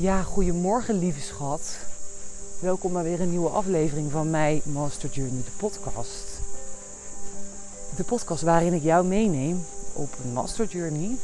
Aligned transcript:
Ja, 0.00 0.22
goedemorgen 0.22 0.98
lieve 0.98 1.20
schat. 1.20 1.76
Welkom 2.60 2.92
bij 2.92 3.02
weer 3.02 3.20
een 3.20 3.30
nieuwe 3.30 3.48
aflevering 3.48 4.10
van 4.10 4.30
My 4.30 4.62
Master 4.64 5.10
Journey, 5.10 5.42
de 5.44 5.50
podcast. 5.56 6.24
De 7.96 8.04
podcast 8.04 8.42
waarin 8.42 8.72
ik 8.72 8.82
jou 8.82 9.06
meeneem 9.06 9.64
op 9.92 10.08
een 10.24 10.32
Master 10.32 10.66
Journey. 10.66 11.16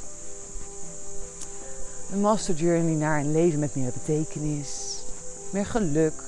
Een 2.12 2.20
Master 2.20 2.54
Journey 2.54 2.94
naar 2.94 3.20
een 3.20 3.32
leven 3.32 3.58
met 3.58 3.74
meer 3.74 3.92
betekenis, 3.92 5.02
meer 5.50 5.66
geluk, 5.66 6.22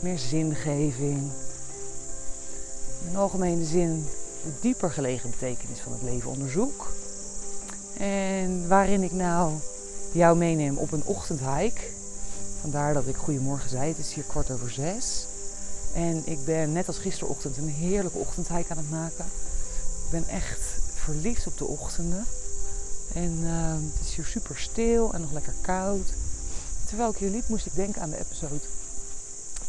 meer 0.00 0.18
zingeving. 0.18 1.30
In 3.08 3.16
algemene 3.16 3.64
zin 3.64 4.06
de 4.44 4.52
dieper 4.60 4.90
gelegen 4.90 5.30
betekenis 5.30 5.78
van 5.78 5.92
het 5.92 6.02
leven 6.02 6.30
onderzoek. 6.30 6.92
En 7.98 8.68
waarin 8.68 9.02
ik 9.02 9.12
nou 9.12 9.52
jou 10.12 10.36
meeneem 10.36 10.76
op 10.76 10.92
een 10.92 11.04
ochtendhike. 11.04 11.80
Vandaar 12.60 12.94
dat 12.94 13.06
ik 13.06 13.16
goedemorgen 13.16 13.70
zei, 13.70 13.88
het 13.88 13.98
is 13.98 14.12
hier 14.12 14.24
kwart 14.24 14.50
over 14.50 14.70
zes. 14.70 15.26
En 15.94 16.22
ik 16.24 16.44
ben 16.44 16.72
net 16.72 16.86
als 16.86 16.98
gisterochtend 16.98 17.56
een 17.56 17.68
heerlijke 17.68 18.18
ochtendhike 18.18 18.70
aan 18.70 18.76
het 18.76 18.90
maken. 18.90 19.24
Ik 20.04 20.10
ben 20.10 20.28
echt 20.28 20.60
verliefd 20.94 21.46
op 21.46 21.58
de 21.58 21.64
ochtenden. 21.64 22.26
En 23.14 23.38
uh, 23.42 23.72
het 23.72 24.06
is 24.06 24.14
hier 24.14 24.24
super 24.24 24.58
stil 24.58 25.14
en 25.14 25.20
nog 25.20 25.32
lekker 25.32 25.54
koud. 25.60 26.12
Terwijl 26.86 27.10
ik 27.10 27.16
hier 27.16 27.30
liep 27.30 27.48
moest 27.48 27.66
ik 27.66 27.74
denken 27.74 28.02
aan 28.02 28.10
de 28.10 28.18
episode 28.18 28.60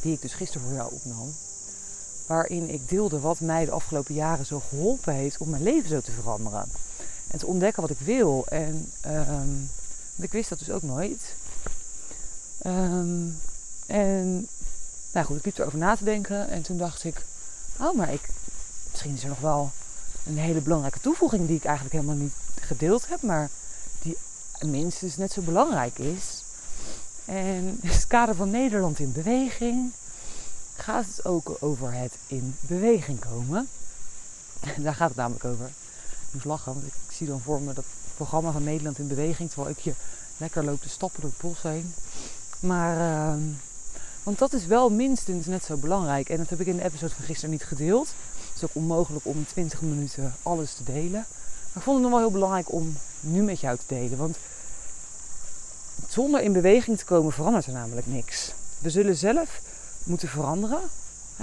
die 0.02 0.14
ik 0.14 0.22
dus 0.22 0.34
gisteren 0.34 0.68
voor 0.68 0.76
jou 0.76 0.94
opnam. 0.94 1.34
Waarin 2.28 2.70
ik 2.70 2.90
deelde 2.90 3.20
wat 3.20 3.40
mij 3.40 3.66
de 3.66 3.72
afgelopen 3.72 4.14
jaren 4.14 4.46
zo 4.46 4.62
geholpen 4.70 5.14
heeft 5.14 5.38
om 5.38 5.50
mijn 5.50 5.64
leven 5.64 5.90
zo 5.90 6.00
te 6.00 6.12
veranderen. 6.12 6.70
En 7.28 7.40
te 7.40 7.46
ontdekken 7.46 7.82
wat 7.82 7.92
ik 7.92 8.00
wil. 8.00 8.46
En 8.48 8.92
ik 10.16 10.31
wist 10.31 10.49
dat 10.49 10.59
dus 10.59 10.70
ook 10.70 10.81
nooit. 10.81 11.35
Um, 12.66 13.38
en 13.85 14.47
nou 15.14 15.25
goed, 15.25 15.38
ik 15.38 15.45
liep 15.45 15.58
erover 15.58 15.78
na 15.78 15.95
te 15.95 16.03
denken. 16.03 16.50
En 16.50 16.61
toen 16.61 16.78
dacht 16.78 17.03
ik, 17.03 17.22
oh 17.80 17.95
maar 17.95 18.14
ik, 18.14 18.30
misschien 18.92 19.14
is 19.14 19.23
er 19.23 19.30
nog 19.30 19.39
wel 19.39 19.72
een 20.25 20.38
hele 20.38 20.61
belangrijke 20.61 21.00
toevoeging 21.00 21.47
die 21.47 21.55
ik 21.55 21.66
eigenlijk 21.66 21.95
helemaal 21.95 22.23
niet 22.23 22.33
gedeeld 22.61 23.08
heb. 23.08 23.22
Maar 23.22 23.50
die 24.02 24.17
minstens 24.59 25.17
net 25.17 25.31
zo 25.31 25.42
belangrijk 25.42 26.00
is. 26.00 26.44
En 27.25 27.80
in 27.81 27.89
het 27.89 28.08
kader 28.08 28.36
van 28.36 28.50
Nederland 28.50 29.00
in 29.00 29.11
beweging 29.11 29.92
gaat 30.75 31.05
het 31.05 31.25
ook 31.25 31.58
over 31.59 31.94
het 31.94 32.14
in 32.27 32.55
beweging 32.59 33.20
komen. 33.20 33.67
Daar 34.83 34.95
gaat 34.95 35.08
het 35.08 35.17
namelijk 35.17 35.45
over. 35.45 35.66
Ik 35.66 36.31
moest 36.31 36.45
lachen, 36.45 36.73
want 36.73 36.86
ik 36.86 36.94
zie 37.11 37.27
dan 37.27 37.42
voor 37.42 37.61
me 37.61 37.73
dat 37.73 37.86
programma 38.16 38.52
van 38.52 38.64
Nederland 38.64 39.00
in 39.00 39.08
beweging. 39.08 39.50
Terwijl 39.50 39.72
ik 39.72 39.83
hier 39.83 39.95
lekker 40.38 40.64
loop 40.64 40.81
te 40.81 40.89
stappen 40.89 41.22
door 41.22 41.30
het 41.30 41.42
bos 41.42 41.61
heen. 41.61 41.94
Maar, 42.59 42.97
uh, 42.97 43.44
want 44.23 44.39
dat 44.39 44.53
is 44.53 44.66
wel 44.66 44.89
minstens 44.89 45.45
net 45.45 45.64
zo 45.64 45.78
belangrijk. 45.78 46.30
En 46.30 46.38
dat 46.38 46.50
heb 46.50 46.59
ik 46.59 46.67
in 46.67 46.78
de 46.78 46.83
episode 46.83 47.14
van 47.14 47.25
gisteren 47.25 47.52
niet 47.52 47.64
gedeeld. 47.64 48.08
Het 48.08 48.55
is 48.55 48.64
ook 48.64 48.75
onmogelijk 48.75 49.25
om 49.25 49.38
in 49.38 49.45
20 49.45 49.81
minuten 49.81 50.36
alles 50.44 50.73
te 50.73 50.83
delen. 50.83 51.11
Maar 51.11 51.75
ik 51.75 51.81
vond 51.81 51.95
het 51.95 52.03
nog 52.03 52.11
wel 52.11 52.20
heel 52.20 52.31
belangrijk 52.31 52.72
om 52.72 52.97
nu 53.20 53.42
met 53.42 53.59
jou 53.59 53.78
te 53.78 53.83
delen. 53.88 54.17
Want 54.17 54.38
zonder 56.08 56.42
in 56.42 56.53
beweging 56.53 56.98
te 56.98 57.05
komen 57.05 57.31
verandert 57.31 57.66
er 57.66 57.73
namelijk 57.73 58.08
niks. 58.08 58.53
We 58.80 58.89
zullen 58.89 59.16
zelf 59.16 59.61
moeten 60.03 60.27
veranderen. 60.27 60.81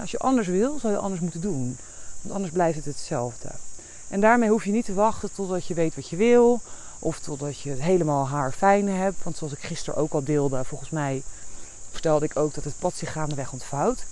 Als 0.01 0.11
je 0.11 0.19
anders 0.19 0.47
wil, 0.47 0.79
zal 0.79 0.91
je 0.91 0.97
anders 0.97 1.21
moeten 1.21 1.41
doen. 1.41 1.79
Want 2.21 2.35
anders 2.35 2.53
blijft 2.53 2.77
het 2.77 2.85
hetzelfde. 2.85 3.49
En 4.11 4.21
daarmee 4.21 4.49
hoef 4.49 4.65
je 4.65 4.73
niet 4.73 4.85
te 4.85 4.95
wachten 4.95 5.33
totdat 5.33 5.67
je 5.67 5.75
weet 5.75 5.95
wat 5.95 6.09
je 6.09 6.17
wil. 6.17 6.61
Of 6.99 7.19
totdat 7.19 7.61
je 7.61 7.71
het 7.71 7.83
helemaal 7.83 8.29
haar 8.29 8.53
fijn 8.53 8.89
hebt. 8.89 9.23
Want 9.23 9.37
zoals 9.37 9.53
ik 9.53 9.63
gisteren 9.63 10.01
ook 10.01 10.13
al 10.13 10.25
deelde, 10.25 10.65
volgens 10.65 10.91
mij 10.91 11.23
vertelde 11.91 12.25
ik 12.25 12.37
ook 12.37 12.55
dat 12.55 12.65
het 12.65 12.79
pad 12.79 12.95
zich 12.95 13.13
gaandeweg 13.13 13.53
ontvouwt. 13.53 14.05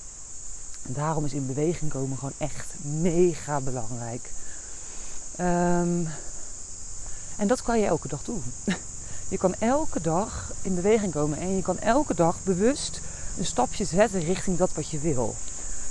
En 0.86 0.92
daarom 0.92 1.24
is 1.24 1.32
in 1.32 1.46
beweging 1.46 1.90
komen 1.90 2.18
gewoon 2.18 2.34
echt 2.38 2.74
mega 2.82 3.60
belangrijk. 3.60 4.30
Um, 5.40 6.08
en 7.36 7.46
dat 7.46 7.62
kan 7.62 7.80
je 7.80 7.86
elke 7.86 8.08
dag 8.08 8.22
doen. 8.22 8.42
Je 9.28 9.38
kan 9.38 9.54
elke 9.58 10.00
dag 10.00 10.52
in 10.62 10.74
beweging 10.74 11.12
komen 11.12 11.38
en 11.38 11.56
je 11.56 11.62
kan 11.62 11.78
elke 11.78 12.14
dag 12.14 12.36
bewust 12.42 13.00
een 13.38 13.44
stapje 13.44 13.84
zetten 13.84 14.20
richting 14.20 14.58
dat 14.58 14.72
wat 14.72 14.90
je 14.90 14.98
wil. 14.98 15.34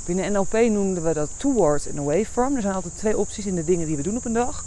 Binnen 0.07 0.31
NLP 0.31 0.53
noemden 0.53 1.03
we 1.03 1.13
dat 1.13 1.29
towards 1.37 1.87
and 1.87 1.97
away 1.97 2.25
from. 2.25 2.55
Er 2.55 2.61
zijn 2.61 2.73
altijd 2.73 2.97
twee 2.97 3.17
opties 3.17 3.45
in 3.45 3.55
de 3.55 3.63
dingen 3.63 3.87
die 3.87 3.95
we 3.95 4.01
doen 4.01 4.17
op 4.17 4.25
een 4.25 4.33
dag. 4.33 4.65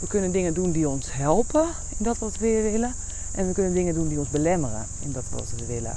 We 0.00 0.06
kunnen 0.06 0.32
dingen 0.32 0.54
doen 0.54 0.70
die 0.70 0.88
ons 0.88 1.12
helpen 1.12 1.66
in 1.98 2.04
dat 2.04 2.18
wat 2.18 2.36
we 2.38 2.68
willen. 2.72 2.94
En 3.32 3.46
we 3.46 3.52
kunnen 3.52 3.74
dingen 3.74 3.94
doen 3.94 4.08
die 4.08 4.18
ons 4.18 4.28
belemmeren 4.28 4.86
in 5.00 5.12
dat 5.12 5.24
wat 5.30 5.52
we 5.56 5.66
willen. 5.66 5.96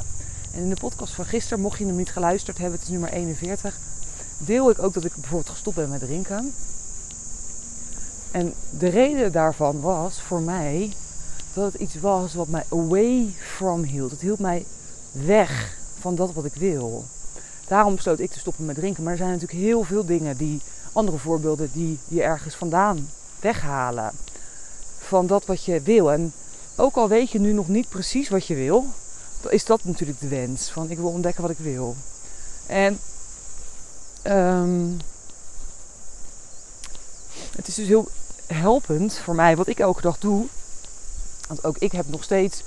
En 0.53 0.61
in 0.61 0.69
de 0.69 0.75
podcast 0.79 1.13
van 1.13 1.25
gisteren, 1.25 1.59
mocht 1.59 1.77
je 1.79 1.85
hem 1.85 1.95
niet 1.95 2.11
geluisterd 2.11 2.57
hebben, 2.57 2.75
het 2.75 2.87
is 2.87 2.91
nummer 2.91 3.11
41, 3.11 3.79
deel 4.37 4.69
ik 4.69 4.79
ook 4.79 4.93
dat 4.93 5.05
ik 5.05 5.13
bijvoorbeeld 5.15 5.49
gestopt 5.49 5.75
ben 5.75 5.89
met 5.89 5.99
drinken. 5.99 6.53
En 8.31 8.53
de 8.69 8.87
reden 8.87 9.31
daarvan 9.31 9.81
was 9.81 10.21
voor 10.21 10.41
mij 10.41 10.93
dat 11.53 11.71
het 11.71 11.81
iets 11.81 11.99
was 11.99 12.33
wat 12.33 12.47
mij 12.47 12.63
away 12.69 13.33
from 13.39 13.83
hield. 13.83 14.11
Het 14.11 14.21
hield 14.21 14.39
mij 14.39 14.65
weg 15.11 15.77
van 15.99 16.15
dat 16.15 16.33
wat 16.33 16.45
ik 16.45 16.55
wil. 16.55 17.05
Daarom 17.73 17.95
besloot 17.95 18.19
ik 18.19 18.31
te 18.31 18.39
stoppen 18.39 18.65
met 18.65 18.75
drinken. 18.75 19.03
Maar 19.03 19.11
er 19.11 19.17
zijn 19.17 19.31
natuurlijk 19.31 19.59
heel 19.59 19.83
veel 19.83 20.05
dingen 20.05 20.37
die, 20.37 20.61
andere 20.91 21.17
voorbeelden, 21.17 21.69
die 21.73 21.99
je 22.07 22.21
ergens 22.21 22.55
vandaan 22.55 23.09
weghalen. 23.39 24.11
Van 24.97 25.27
dat 25.27 25.45
wat 25.45 25.63
je 25.63 25.81
wil. 25.81 26.11
En 26.11 26.33
ook 26.75 26.95
al 26.95 27.07
weet 27.07 27.31
je 27.31 27.39
nu 27.39 27.53
nog 27.53 27.67
niet 27.67 27.89
precies 27.89 28.29
wat 28.29 28.47
je 28.47 28.55
wil, 28.55 28.85
is 29.49 29.65
dat 29.65 29.83
natuurlijk 29.83 30.19
de 30.19 30.27
wens. 30.27 30.69
Van 30.69 30.89
ik 30.89 30.97
wil 30.97 31.09
ontdekken 31.09 31.41
wat 31.41 31.51
ik 31.51 31.57
wil. 31.57 31.95
En 32.65 32.99
um, 34.23 34.97
het 37.55 37.67
is 37.67 37.75
dus 37.75 37.87
heel 37.87 38.07
helpend 38.47 39.17
voor 39.17 39.35
mij 39.35 39.55
wat 39.55 39.67
ik 39.67 39.79
elke 39.79 40.01
dag 40.01 40.19
doe. 40.19 40.45
Want 41.47 41.63
ook 41.63 41.77
ik 41.77 41.91
heb 41.91 42.07
nog 42.07 42.23
steeds, 42.23 42.63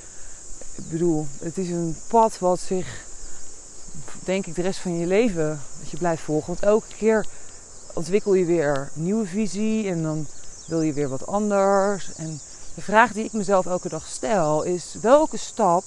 ik 0.75 0.89
bedoel, 0.89 1.27
het 1.39 1.59
is 1.59 1.69
een 1.69 1.97
pad 2.07 2.39
wat 2.39 2.61
zich, 2.61 3.06
denk 4.25 4.47
ik, 4.47 4.55
de 4.55 4.63
rest 4.63 4.79
van 4.79 4.99
je 4.99 5.07
leven, 5.07 5.61
dat 5.81 5.91
je 5.91 5.97
blijft 5.97 6.23
volgen. 6.23 6.47
Want 6.47 6.63
elke 6.63 6.95
keer 6.97 7.27
ontwikkel 7.95 8.35
je 8.35 8.45
weer 8.45 8.91
een 8.95 9.03
nieuwe 9.03 9.27
visie 9.27 9.89
en 9.89 10.03
dan 10.03 10.27
wil 10.67 10.81
je 10.81 10.93
weer 10.93 11.09
wat 11.09 11.27
anders. 11.27 12.15
En 12.17 12.41
de 12.75 12.83
vraag 12.83 13.13
die 13.13 13.25
ik 13.25 13.33
mezelf 13.33 13.67
elke 13.67 13.89
dag 13.89 14.07
stel 14.07 14.63
is: 14.63 14.97
welke 15.01 15.37
stap 15.37 15.85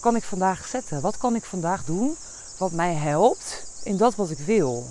kan 0.00 0.16
ik 0.16 0.22
vandaag 0.22 0.66
zetten? 0.66 1.00
Wat 1.00 1.16
kan 1.16 1.34
ik 1.34 1.44
vandaag 1.44 1.84
doen 1.84 2.16
wat 2.58 2.72
mij 2.72 2.94
helpt 2.94 3.66
in 3.82 3.96
dat 3.96 4.14
wat 4.14 4.30
ik 4.30 4.38
wil? 4.38 4.86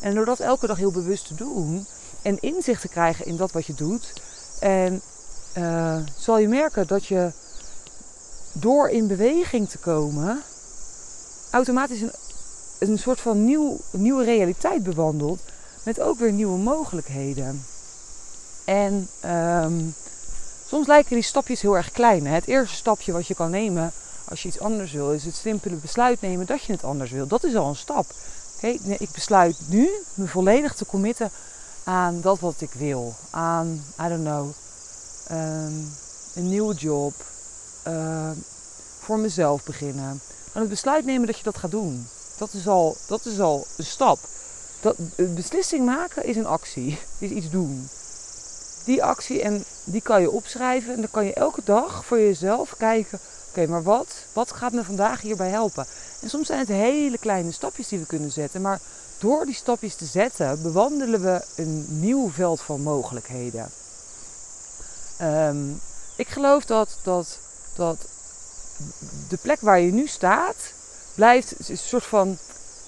En 0.00 0.14
door 0.14 0.24
dat 0.24 0.40
elke 0.40 0.66
dag 0.66 0.76
heel 0.76 0.90
bewust 0.90 1.26
te 1.26 1.34
doen 1.34 1.86
en 2.22 2.40
inzicht 2.40 2.80
te 2.80 2.88
krijgen 2.88 3.26
in 3.26 3.36
dat 3.36 3.52
wat 3.52 3.66
je 3.66 3.74
doet, 3.74 4.12
en 4.60 5.02
uh, 5.58 5.96
zal 6.16 6.38
je 6.38 6.48
merken 6.48 6.86
dat 6.86 7.06
je 7.06 7.32
door 8.52 8.88
in 8.88 9.06
beweging 9.06 9.68
te 9.68 9.78
komen, 9.78 10.42
automatisch 11.54 12.00
een, 12.00 12.12
een 12.78 12.98
soort 12.98 13.20
van 13.20 13.44
nieuw, 13.44 13.80
nieuwe 13.90 14.24
realiteit 14.24 14.82
bewandelt. 14.82 15.40
Met 15.82 16.00
ook 16.00 16.18
weer 16.18 16.32
nieuwe 16.32 16.58
mogelijkheden. 16.58 17.64
En 18.64 19.08
um, 19.24 19.94
soms 20.66 20.86
lijken 20.86 21.14
die 21.14 21.24
stapjes 21.24 21.60
heel 21.60 21.76
erg 21.76 21.90
klein. 21.90 22.26
Het 22.26 22.46
eerste 22.46 22.76
stapje 22.76 23.12
wat 23.12 23.26
je 23.26 23.34
kan 23.34 23.50
nemen 23.50 23.92
als 24.28 24.42
je 24.42 24.48
iets 24.48 24.60
anders 24.60 24.92
wil, 24.92 25.12
is 25.12 25.24
het 25.24 25.34
simpele 25.34 25.74
besluit 25.74 26.20
nemen 26.20 26.46
dat 26.46 26.62
je 26.62 26.72
het 26.72 26.84
anders 26.84 27.10
wil. 27.10 27.26
Dat 27.26 27.44
is 27.44 27.54
al 27.54 27.68
een 27.68 27.76
stap. 27.76 28.06
Okay? 28.56 28.80
Ik 28.98 29.10
besluit 29.10 29.56
nu 29.68 29.90
me 30.14 30.26
volledig 30.26 30.74
te 30.74 30.86
committen 30.86 31.30
aan 31.84 32.20
dat 32.20 32.38
wat 32.40 32.60
ik 32.60 32.72
wil. 32.72 33.14
Aan, 33.30 33.84
I 34.00 34.08
don't 34.08 34.24
know, 34.24 34.50
um, 35.30 35.92
een 36.34 36.48
nieuwe 36.48 36.74
job. 36.74 37.14
Uh, 37.88 38.30
voor 38.98 39.18
mezelf 39.18 39.64
beginnen. 39.64 40.20
Aan 40.54 40.60
het 40.60 40.70
besluit 40.70 41.04
nemen 41.04 41.26
dat 41.26 41.36
je 41.36 41.44
dat 41.44 41.58
gaat 41.58 41.70
doen. 41.70 42.08
Dat 42.38 42.52
is 42.52 42.68
al, 42.68 42.96
dat 43.06 43.26
is 43.26 43.40
al 43.40 43.66
een 43.76 43.84
stap. 43.84 44.18
Dat, 44.80 44.96
beslissing 45.16 45.86
maken 45.86 46.24
is 46.24 46.36
een 46.36 46.46
actie. 46.46 46.98
Is 47.18 47.30
iets 47.30 47.50
doen 47.50 47.88
die 48.84 49.04
actie 49.04 49.42
en 49.42 49.64
die 49.84 50.00
kan 50.00 50.20
je 50.20 50.30
opschrijven. 50.30 50.94
En 50.94 51.00
dan 51.00 51.10
kan 51.10 51.24
je 51.24 51.34
elke 51.34 51.60
dag 51.64 52.04
voor 52.04 52.18
jezelf 52.18 52.74
kijken: 52.76 53.20
oké, 53.48 53.66
maar 53.66 53.82
wat, 53.82 54.14
wat 54.32 54.52
gaat 54.52 54.72
me 54.72 54.84
vandaag 54.84 55.20
hierbij 55.20 55.48
helpen? 55.48 55.86
En 56.20 56.28
soms 56.28 56.46
zijn 56.46 56.58
het 56.58 56.68
hele 56.68 57.18
kleine 57.18 57.52
stapjes 57.52 57.88
die 57.88 57.98
we 57.98 58.06
kunnen 58.06 58.32
zetten. 58.32 58.60
Maar 58.60 58.80
door 59.18 59.44
die 59.44 59.54
stapjes 59.54 59.94
te 59.94 60.04
zetten, 60.04 60.62
bewandelen 60.62 61.20
we 61.20 61.44
een 61.56 61.86
nieuw 61.88 62.30
veld 62.30 62.60
van 62.60 62.80
mogelijkheden. 62.80 63.70
Um, 65.22 65.80
ik 66.16 66.28
geloof 66.28 66.64
dat, 66.64 66.96
dat, 67.02 67.38
dat 67.74 67.98
de 69.28 69.36
plek 69.36 69.60
waar 69.60 69.80
je 69.80 69.92
nu 69.92 70.06
staat, 70.06 70.56
blijft 71.14 71.68
een 71.68 71.78
soort 71.78 72.04
van. 72.04 72.38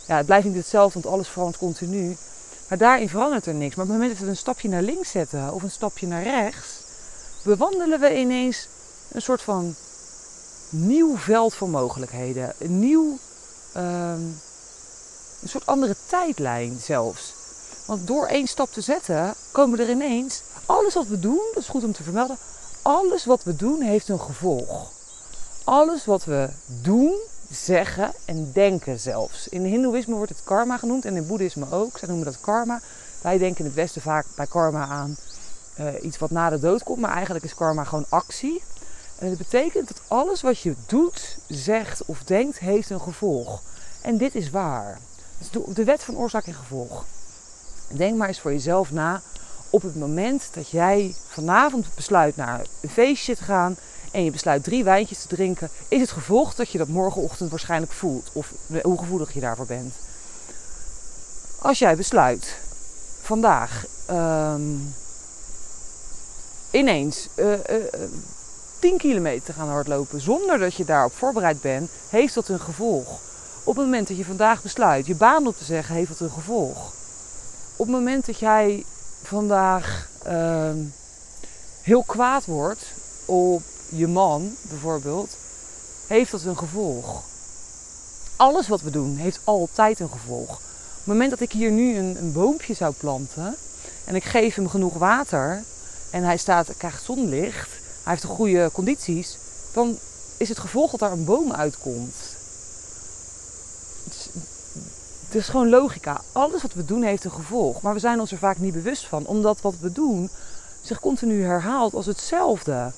Ja, 0.06 0.16
het 0.16 0.26
blijft 0.26 0.46
niet 0.46 0.56
hetzelfde, 0.56 1.00
want 1.00 1.14
alles 1.14 1.28
verandert 1.28 1.58
continu. 1.58 2.16
Maar 2.68 2.78
daarin 2.78 3.08
verandert 3.08 3.46
er 3.46 3.54
niks. 3.54 3.74
Maar 3.74 3.84
op 3.84 3.90
het 3.90 4.00
moment 4.00 4.18
dat 4.18 4.26
we 4.26 4.32
een 4.32 4.36
stapje 4.36 4.68
naar 4.68 4.82
links 4.82 5.10
zetten 5.10 5.52
of 5.52 5.62
een 5.62 5.70
stapje 5.70 6.06
naar 6.06 6.22
rechts, 6.22 6.68
bewandelen 7.42 8.00
we 8.00 8.18
ineens 8.18 8.68
een 9.12 9.22
soort 9.22 9.42
van 9.42 9.74
nieuw 10.68 11.16
veld 11.16 11.54
van 11.54 11.70
mogelijkheden. 11.70 12.54
Een 12.58 12.78
nieuw, 12.78 13.18
ehm, 13.72 14.20
een 15.42 15.48
soort 15.48 15.66
andere 15.66 15.96
tijdlijn 16.06 16.78
zelfs. 16.80 17.34
Want 17.86 18.06
door 18.06 18.26
één 18.26 18.46
stap 18.46 18.72
te 18.72 18.80
zetten, 18.80 19.34
komen 19.52 19.80
er 19.80 19.90
ineens, 19.90 20.42
alles 20.66 20.94
wat 20.94 21.06
we 21.06 21.20
doen, 21.20 21.40
dat 21.54 21.62
is 21.62 21.68
goed 21.68 21.84
om 21.84 21.92
te 21.92 22.02
vermelden, 22.02 22.38
alles 22.82 23.24
wat 23.24 23.42
we 23.42 23.56
doen 23.56 23.80
heeft 23.80 24.08
een 24.08 24.20
gevolg. 24.20 24.94
Alles 25.66 26.04
wat 26.04 26.24
we 26.24 26.48
doen, 26.82 27.14
zeggen 27.50 28.12
en 28.24 28.50
denken 28.52 29.00
zelfs. 29.00 29.48
In 29.48 29.64
Hindoeïsme 29.64 30.14
wordt 30.14 30.30
het 30.30 30.44
karma 30.44 30.76
genoemd 30.76 31.04
en 31.04 31.16
in 31.16 31.26
Boeddhisme 31.26 31.66
ook. 31.70 31.98
Zij 31.98 32.08
noemen 32.08 32.26
dat 32.26 32.40
karma. 32.40 32.80
Wij 33.22 33.38
denken 33.38 33.58
in 33.58 33.64
het 33.64 33.74
Westen 33.74 34.02
vaak 34.02 34.26
bij 34.36 34.46
karma 34.46 34.86
aan 34.86 35.16
uh, 35.80 35.86
iets 36.02 36.18
wat 36.18 36.30
na 36.30 36.50
de 36.50 36.58
dood 36.58 36.82
komt, 36.82 37.00
maar 37.00 37.12
eigenlijk 37.12 37.44
is 37.44 37.54
karma 37.54 37.84
gewoon 37.84 38.04
actie. 38.08 38.62
En 39.18 39.28
het 39.28 39.38
betekent 39.38 39.88
dat 39.88 40.00
alles 40.08 40.42
wat 40.42 40.58
je 40.58 40.74
doet, 40.86 41.38
zegt 41.48 42.04
of 42.04 42.22
denkt, 42.24 42.58
heeft 42.58 42.90
een 42.90 43.00
gevolg. 43.00 43.62
En 44.02 44.16
dit 44.16 44.34
is 44.34 44.50
waar. 44.50 44.98
Dus 45.38 45.74
de 45.74 45.84
wet 45.84 46.02
van 46.02 46.16
oorzaak 46.16 46.46
en 46.46 46.54
gevolg. 46.54 47.04
Denk 47.88 48.16
maar 48.16 48.28
eens 48.28 48.40
voor 48.40 48.52
jezelf 48.52 48.92
na 48.92 49.22
op 49.70 49.82
het 49.82 49.96
moment 49.96 50.48
dat 50.52 50.70
jij 50.70 51.14
vanavond 51.28 51.86
besluit 51.94 52.36
naar 52.36 52.66
een 52.80 52.88
feestje 52.88 53.36
te 53.36 53.44
gaan 53.44 53.76
en 54.16 54.24
je 54.24 54.30
besluit 54.30 54.64
drie 54.64 54.84
wijntjes 54.84 55.20
te 55.20 55.28
drinken, 55.28 55.70
is 55.88 56.00
het 56.00 56.10
gevolg 56.10 56.54
dat 56.54 56.70
je 56.70 56.78
dat 56.78 56.88
morgenochtend 56.88 57.50
waarschijnlijk 57.50 57.92
voelt 57.92 58.30
of 58.32 58.52
hoe 58.82 58.98
gevoelig 58.98 59.34
je 59.34 59.40
daarvoor 59.40 59.66
bent. 59.66 59.94
Als 61.58 61.78
jij 61.78 61.96
besluit 61.96 62.56
vandaag 63.22 63.84
um, 64.10 64.94
ineens 66.70 67.28
uh, 67.34 67.52
uh, 67.52 67.58
10 68.78 68.96
kilometer 68.96 69.44
te 69.44 69.52
gaan 69.52 69.68
hardlopen 69.68 70.20
zonder 70.20 70.58
dat 70.58 70.74
je 70.74 70.84
daarop 70.84 71.12
voorbereid 71.12 71.60
bent, 71.60 71.90
heeft 72.08 72.34
dat 72.34 72.48
een 72.48 72.60
gevolg. 72.60 73.20
Op 73.64 73.76
het 73.76 73.84
moment 73.84 74.08
dat 74.08 74.16
je 74.16 74.24
vandaag 74.24 74.62
besluit 74.62 75.06
je 75.06 75.14
baan 75.14 75.46
op 75.46 75.56
te 75.56 75.64
zeggen, 75.64 75.94
heeft 75.94 76.08
dat 76.08 76.20
een 76.20 76.34
gevolg. 76.34 76.92
Op 77.76 77.86
het 77.86 77.94
moment 77.94 78.26
dat 78.26 78.38
jij 78.38 78.84
vandaag 79.22 80.08
uh, 80.26 80.70
heel 81.82 82.02
kwaad 82.02 82.44
wordt 82.44 82.84
op 83.24 83.62
je 83.88 84.06
man 84.06 84.56
bijvoorbeeld, 84.62 85.36
heeft 86.06 86.30
dat 86.30 86.42
een 86.42 86.58
gevolg. 86.58 87.22
Alles 88.36 88.68
wat 88.68 88.80
we 88.80 88.90
doen 88.90 89.16
heeft 89.16 89.40
altijd 89.44 90.00
een 90.00 90.10
gevolg. 90.10 90.50
Op 90.50 90.58
het 90.94 91.06
moment 91.06 91.30
dat 91.30 91.40
ik 91.40 91.52
hier 91.52 91.70
nu 91.70 91.96
een, 91.96 92.16
een 92.16 92.32
boompje 92.32 92.74
zou 92.74 92.94
planten 92.94 93.56
en 94.04 94.14
ik 94.14 94.24
geef 94.24 94.54
hem 94.54 94.68
genoeg 94.68 94.94
water 94.94 95.62
en 96.10 96.22
hij 96.22 96.36
staat, 96.36 96.76
krijgt 96.76 97.04
zonlicht, 97.04 97.70
hij 98.02 98.12
heeft 98.12 98.22
de 98.22 98.28
goede 98.28 98.70
condities, 98.72 99.38
dan 99.72 99.98
is 100.36 100.48
het 100.48 100.58
gevolg 100.58 100.90
dat 100.90 101.00
daar 101.00 101.12
een 101.12 101.24
boom 101.24 101.52
uitkomt. 101.52 102.14
Het 104.04 104.14
is, 104.14 104.28
het 105.26 105.34
is 105.34 105.48
gewoon 105.48 105.68
logica. 105.68 106.20
Alles 106.32 106.62
wat 106.62 106.72
we 106.72 106.84
doen 106.84 107.02
heeft 107.02 107.24
een 107.24 107.30
gevolg. 107.30 107.80
Maar 107.80 107.94
we 107.94 108.00
zijn 108.00 108.20
ons 108.20 108.32
er 108.32 108.38
vaak 108.38 108.58
niet 108.58 108.72
bewust 108.72 109.06
van. 109.06 109.26
Omdat 109.26 109.60
wat 109.60 109.74
we 109.80 109.92
doen 109.92 110.30
zich 110.80 111.00
continu 111.00 111.44
herhaalt 111.44 111.94
als 111.94 112.06
hetzelfde. 112.06 112.92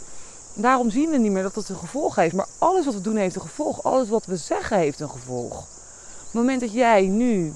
Daarom 0.61 0.91
zien 0.91 1.11
we 1.11 1.19
niet 1.19 1.33
meer 1.33 1.43
dat 1.43 1.55
het 1.55 1.69
een 1.69 1.77
gevolg 1.77 2.15
heeft. 2.15 2.35
Maar 2.35 2.47
alles 2.59 2.85
wat 2.85 2.95
we 2.95 3.01
doen 3.01 3.17
heeft 3.17 3.35
een 3.35 3.41
gevolg. 3.41 3.83
Alles 3.83 4.09
wat 4.09 4.27
we 4.27 4.37
zeggen 4.37 4.79
heeft 4.79 5.01
een 5.01 5.11
gevolg. 5.11 5.59
Op 5.59 6.25
het 6.25 6.33
moment 6.33 6.61
dat 6.61 6.73
jij 6.73 7.07
nu. 7.07 7.53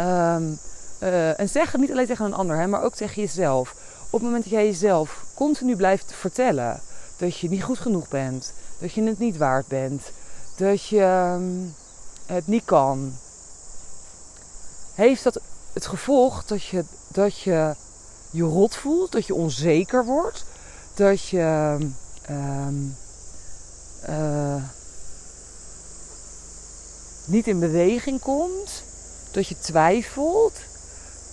Um, 0.00 0.58
uh, 1.02 1.40
en 1.40 1.48
zeg 1.48 1.72
het 1.72 1.80
niet 1.80 1.90
alleen 1.90 2.06
tegen 2.06 2.24
een 2.24 2.34
ander, 2.34 2.56
hè, 2.56 2.66
maar 2.66 2.82
ook 2.82 2.94
tegen 2.94 3.22
jezelf. 3.22 3.74
Op 4.06 4.12
het 4.12 4.22
moment 4.22 4.42
dat 4.42 4.52
jij 4.52 4.66
jezelf 4.66 5.24
continu 5.34 5.76
blijft 5.76 6.12
vertellen 6.14 6.80
dat 7.16 7.38
je 7.38 7.48
niet 7.48 7.62
goed 7.62 7.78
genoeg 7.78 8.08
bent, 8.08 8.52
dat 8.78 8.92
je 8.92 9.02
het 9.02 9.18
niet 9.18 9.36
waard 9.36 9.66
bent, 9.66 10.02
dat 10.56 10.86
je 10.86 11.02
um, 11.34 11.74
het 12.26 12.46
niet 12.46 12.64
kan, 12.64 13.14
heeft 14.94 15.24
dat 15.24 15.40
het 15.72 15.86
gevolg 15.86 16.44
dat 16.44 16.64
je, 16.64 16.84
dat 17.08 17.40
je 17.40 17.74
je 18.30 18.42
rot 18.42 18.76
voelt, 18.76 19.12
dat 19.12 19.26
je 19.26 19.34
onzeker 19.34 20.04
wordt, 20.04 20.44
dat 20.94 21.28
je 21.28 21.76
um, 22.30 22.96
uh, 24.08 24.62
niet 27.24 27.46
in 27.46 27.58
beweging 27.58 28.20
komt, 28.20 28.82
dat 29.30 29.46
je 29.46 29.58
twijfelt, 29.58 30.58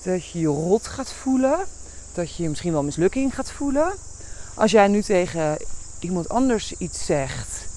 dat 0.04 0.26
je 0.26 0.40
je 0.40 0.48
rot 0.48 0.88
gaat 0.88 1.12
voelen, 1.12 1.60
dat 2.14 2.36
je 2.36 2.50
misschien 2.50 2.72
wel 2.72 2.84
mislukking 2.84 3.36
gaat 3.36 3.52
voelen. 3.52 3.94
Als 4.54 4.72
jij 4.72 4.88
nu 4.88 5.02
tegen 5.02 5.58
iemand 6.00 6.30
anders 6.30 6.74
iets 6.78 7.06
zegt, 7.06 7.68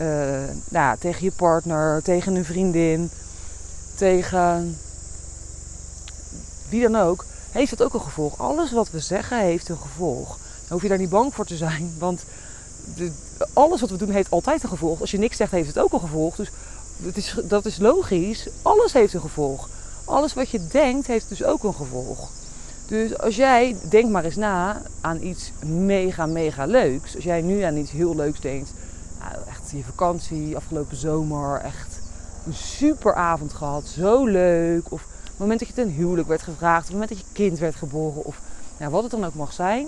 uh, 0.00 0.44
nou, 0.68 0.98
tegen 0.98 1.24
je 1.24 1.32
partner, 1.32 2.02
tegen 2.02 2.34
een 2.34 2.44
vriendin, 2.44 3.10
tegen 3.94 4.78
wie 6.68 6.82
dan 6.82 6.96
ook, 6.96 7.24
heeft 7.50 7.70
dat 7.70 7.82
ook 7.82 7.94
een 7.94 8.00
gevolg. 8.00 8.38
Alles 8.38 8.72
wat 8.72 8.90
we 8.90 9.00
zeggen 9.00 9.40
heeft 9.40 9.68
een 9.68 9.78
gevolg. 9.78 10.38
Hoef 10.68 10.82
je 10.82 10.88
daar 10.88 10.98
niet 10.98 11.10
bang 11.10 11.34
voor 11.34 11.46
te 11.46 11.56
zijn, 11.56 11.94
want 11.98 12.24
alles 13.52 13.80
wat 13.80 13.90
we 13.90 13.96
doen 13.96 14.10
heeft 14.10 14.30
altijd 14.30 14.62
een 14.62 14.68
gevolg. 14.68 15.00
Als 15.00 15.10
je 15.10 15.18
niks 15.18 15.36
zegt, 15.36 15.52
heeft 15.52 15.68
het 15.68 15.78
ook 15.78 15.92
een 15.92 16.00
gevolg. 16.00 16.36
Dus 16.36 16.50
het 17.02 17.16
is, 17.16 17.36
dat 17.44 17.64
is 17.66 17.78
logisch. 17.78 18.48
Alles 18.62 18.92
heeft 18.92 19.14
een 19.14 19.20
gevolg. 19.20 19.68
Alles 20.04 20.34
wat 20.34 20.50
je 20.50 20.66
denkt, 20.66 21.06
heeft 21.06 21.28
dus 21.28 21.44
ook 21.44 21.62
een 21.62 21.74
gevolg. 21.74 22.30
Dus 22.86 23.18
als 23.18 23.36
jij, 23.36 23.76
denk 23.88 24.10
maar 24.10 24.24
eens 24.24 24.36
na 24.36 24.82
aan 25.00 25.22
iets 25.22 25.52
mega, 25.66 26.26
mega 26.26 26.64
leuks. 26.64 27.14
Als 27.14 27.24
jij 27.24 27.40
nu 27.40 27.60
aan 27.60 27.76
iets 27.76 27.90
heel 27.90 28.16
leuks 28.16 28.40
denkt. 28.40 28.72
Nou, 29.18 29.34
echt 29.48 29.70
je 29.70 29.84
vakantie, 29.84 30.56
afgelopen 30.56 30.96
zomer, 30.96 31.60
echt 31.60 32.00
een 32.46 32.54
super 32.54 33.14
avond 33.14 33.52
gehad. 33.52 33.86
Zo 33.86 34.24
leuk. 34.24 34.92
Of 34.92 35.06
het 35.24 35.38
moment 35.38 35.58
dat 35.58 35.68
je 35.68 35.74
ten 35.74 35.88
huwelijk 35.88 36.28
werd 36.28 36.42
gevraagd, 36.42 36.78
op 36.80 36.84
het 36.84 36.92
moment 36.92 37.10
dat 37.10 37.18
je 37.18 37.32
kind 37.32 37.58
werd 37.58 37.74
geboren 37.74 38.24
of 38.24 38.40
wat 38.90 39.02
het 39.02 39.10
dan 39.10 39.24
ook 39.24 39.34
mag 39.34 39.52
zijn. 39.52 39.86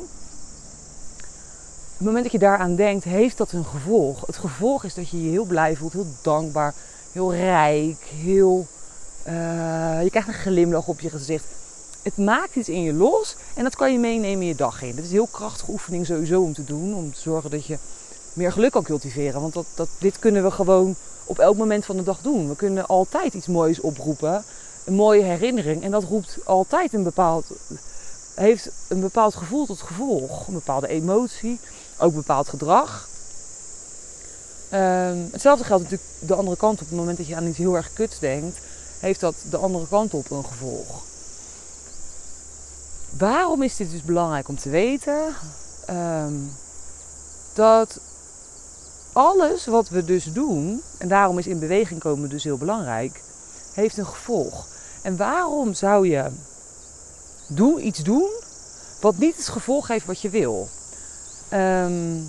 Het 2.00 2.08
moment 2.08 2.24
dat 2.24 2.40
je 2.40 2.46
daaraan 2.46 2.74
denkt, 2.74 3.04
heeft 3.04 3.36
dat 3.36 3.52
een 3.52 3.64
gevolg. 3.64 4.26
Het 4.26 4.36
gevolg 4.36 4.84
is 4.84 4.94
dat 4.94 5.08
je 5.08 5.24
je 5.24 5.30
heel 5.30 5.44
blij 5.44 5.76
voelt, 5.76 5.92
heel 5.92 6.06
dankbaar, 6.22 6.74
heel 7.12 7.34
rijk, 7.34 7.96
heel. 8.22 8.66
Uh, 9.26 10.02
je 10.02 10.10
krijgt 10.10 10.28
een 10.28 10.34
glimlach 10.34 10.86
op 10.86 11.00
je 11.00 11.10
gezicht. 11.10 11.44
Het 12.02 12.16
maakt 12.16 12.56
iets 12.56 12.68
in 12.68 12.82
je 12.82 12.92
los 12.92 13.36
en 13.54 13.62
dat 13.62 13.76
kan 13.76 13.92
je 13.92 13.98
meenemen 13.98 14.40
in 14.40 14.46
je 14.46 14.54
dag 14.54 14.82
in. 14.82 14.94
Dat 14.94 15.04
is 15.04 15.10
een 15.10 15.16
heel 15.16 15.26
krachtige 15.26 15.70
oefening 15.70 16.06
sowieso 16.06 16.42
om 16.42 16.52
te 16.52 16.64
doen. 16.64 16.94
Om 16.94 17.12
te 17.12 17.20
zorgen 17.20 17.50
dat 17.50 17.66
je 17.66 17.78
meer 18.32 18.52
geluk 18.52 18.72
kan 18.72 18.82
cultiveren. 18.82 19.40
Want 19.40 19.54
dat, 19.54 19.66
dat, 19.74 19.88
dit 19.98 20.18
kunnen 20.18 20.42
we 20.42 20.50
gewoon 20.50 20.94
op 21.24 21.38
elk 21.38 21.56
moment 21.56 21.84
van 21.84 21.96
de 21.96 22.02
dag 22.02 22.20
doen. 22.20 22.48
We 22.48 22.56
kunnen 22.56 22.86
altijd 22.86 23.34
iets 23.34 23.46
moois 23.46 23.80
oproepen 23.80 24.44
een 24.84 24.94
mooie 24.94 25.22
herinnering. 25.22 25.82
En 25.82 25.90
dat 25.90 26.04
roept 26.04 26.38
altijd 26.44 26.92
een 26.92 27.02
bepaald, 27.02 27.46
heeft 28.40 28.70
een 28.88 29.00
bepaald 29.00 29.34
gevoel 29.34 29.66
tot 29.66 29.80
gevolg. 29.80 30.46
Een 30.46 30.54
bepaalde 30.54 30.88
emotie, 30.88 31.60
ook 31.98 32.14
bepaald 32.14 32.48
gedrag. 32.48 33.08
Um, 34.72 35.28
hetzelfde 35.32 35.64
geldt 35.64 35.82
natuurlijk 35.82 36.10
de 36.20 36.34
andere 36.34 36.56
kant 36.56 36.74
op. 36.74 36.82
Op 36.82 36.88
het 36.88 36.98
moment 36.98 37.16
dat 37.18 37.26
je 37.26 37.36
aan 37.36 37.46
iets 37.46 37.58
heel 37.58 37.76
erg 37.76 37.92
kuts 37.92 38.18
denkt, 38.18 38.58
heeft 38.98 39.20
dat 39.20 39.34
de 39.50 39.56
andere 39.56 39.88
kant 39.88 40.14
op 40.14 40.30
een 40.30 40.44
gevolg. 40.44 41.02
Waarom 43.10 43.62
is 43.62 43.76
dit 43.76 43.90
dus 43.90 44.02
belangrijk 44.02 44.48
om 44.48 44.58
te 44.58 44.70
weten? 44.70 45.34
Um, 45.90 46.52
dat 47.54 48.00
alles 49.12 49.66
wat 49.66 49.88
we 49.88 50.04
dus 50.04 50.24
doen, 50.24 50.82
en 50.98 51.08
daarom 51.08 51.38
is 51.38 51.46
in 51.46 51.58
beweging 51.58 52.00
komen 52.00 52.28
dus 52.28 52.44
heel 52.44 52.58
belangrijk, 52.58 53.22
heeft 53.72 53.96
een 53.96 54.06
gevolg. 54.06 54.66
En 55.02 55.16
waarom 55.16 55.74
zou 55.74 56.08
je 56.08 56.30
doe 57.50 57.80
iets 57.80 57.98
doen 57.98 58.30
wat 59.00 59.18
niet 59.18 59.36
het 59.36 59.48
gevolg 59.48 59.88
heeft 59.88 60.06
wat 60.06 60.20
je 60.20 60.28
wil? 60.28 60.68
Um, 61.52 62.28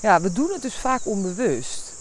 ja, 0.00 0.20
we 0.20 0.32
doen 0.32 0.50
het 0.52 0.62
dus 0.62 0.74
vaak 0.74 1.06
onbewust. 1.06 1.92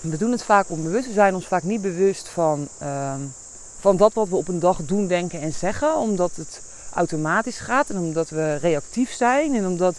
We 0.00 0.16
doen 0.16 0.30
het 0.30 0.42
vaak 0.42 0.70
onbewust. 0.70 1.06
We 1.06 1.12
zijn 1.12 1.34
ons 1.34 1.46
vaak 1.46 1.62
niet 1.62 1.82
bewust 1.82 2.28
van, 2.28 2.68
um, 2.82 3.32
van 3.80 3.96
dat 3.96 4.12
wat 4.12 4.28
we 4.28 4.36
op 4.36 4.48
een 4.48 4.58
dag 4.58 4.82
doen, 4.82 5.06
denken 5.06 5.40
en 5.40 5.52
zeggen. 5.52 5.96
Omdat 5.96 6.30
het 6.36 6.60
automatisch 6.94 7.58
gaat 7.58 7.90
en 7.90 7.98
omdat 7.98 8.28
we 8.28 8.54
reactief 8.54 9.12
zijn 9.12 9.54
en 9.54 9.66
omdat 9.66 9.96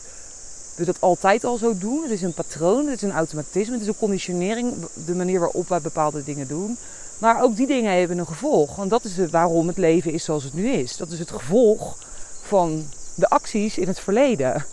we 0.75 0.85
dat 0.85 1.01
altijd 1.01 1.43
al 1.43 1.57
zo 1.57 1.77
doen. 1.77 2.01
Het 2.01 2.11
is 2.11 2.21
een 2.21 2.33
patroon, 2.33 2.87
het 2.87 2.95
is 2.95 3.09
een 3.09 3.15
automatisme, 3.15 3.73
het 3.73 3.81
is 3.81 3.87
een 3.87 3.97
conditionering, 3.97 4.73
de 5.05 5.15
manier 5.15 5.39
waarop 5.39 5.69
wij 5.69 5.81
bepaalde 5.81 6.23
dingen 6.23 6.47
doen. 6.47 6.77
Maar 7.19 7.41
ook 7.41 7.55
die 7.55 7.67
dingen 7.67 7.97
hebben 7.97 8.17
een 8.17 8.27
gevolg. 8.27 8.75
Want 8.75 8.89
dat 8.89 9.03
is 9.03 9.17
waarom 9.29 9.67
het 9.67 9.77
leven 9.77 10.11
is 10.11 10.23
zoals 10.23 10.43
het 10.43 10.53
nu 10.53 10.69
is. 10.69 10.97
Dat 10.97 11.11
is 11.11 11.19
het 11.19 11.31
gevolg 11.31 11.97
van 12.41 12.87
de 13.15 13.29
acties 13.29 13.77
in 13.77 13.87
het 13.87 13.99
verleden. 13.99 14.65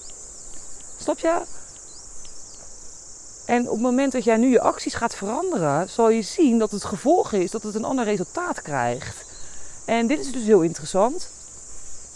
Snap 0.98 1.18
je? 1.18 1.40
En 3.44 3.64
op 3.64 3.72
het 3.72 3.80
moment 3.82 4.12
dat 4.12 4.24
jij 4.24 4.36
nu 4.36 4.50
je 4.50 4.60
acties 4.60 4.94
gaat 4.94 5.14
veranderen, 5.14 5.88
zal 5.88 6.10
je 6.10 6.22
zien 6.22 6.58
dat 6.58 6.70
het 6.70 6.84
gevolg 6.84 7.32
is 7.32 7.50
dat 7.50 7.62
het 7.62 7.74
een 7.74 7.84
ander 7.84 8.04
resultaat 8.04 8.62
krijgt. 8.62 9.24
En 9.84 10.06
dit 10.06 10.20
is 10.20 10.32
dus 10.32 10.44
heel 10.44 10.60
interessant. 10.60 11.28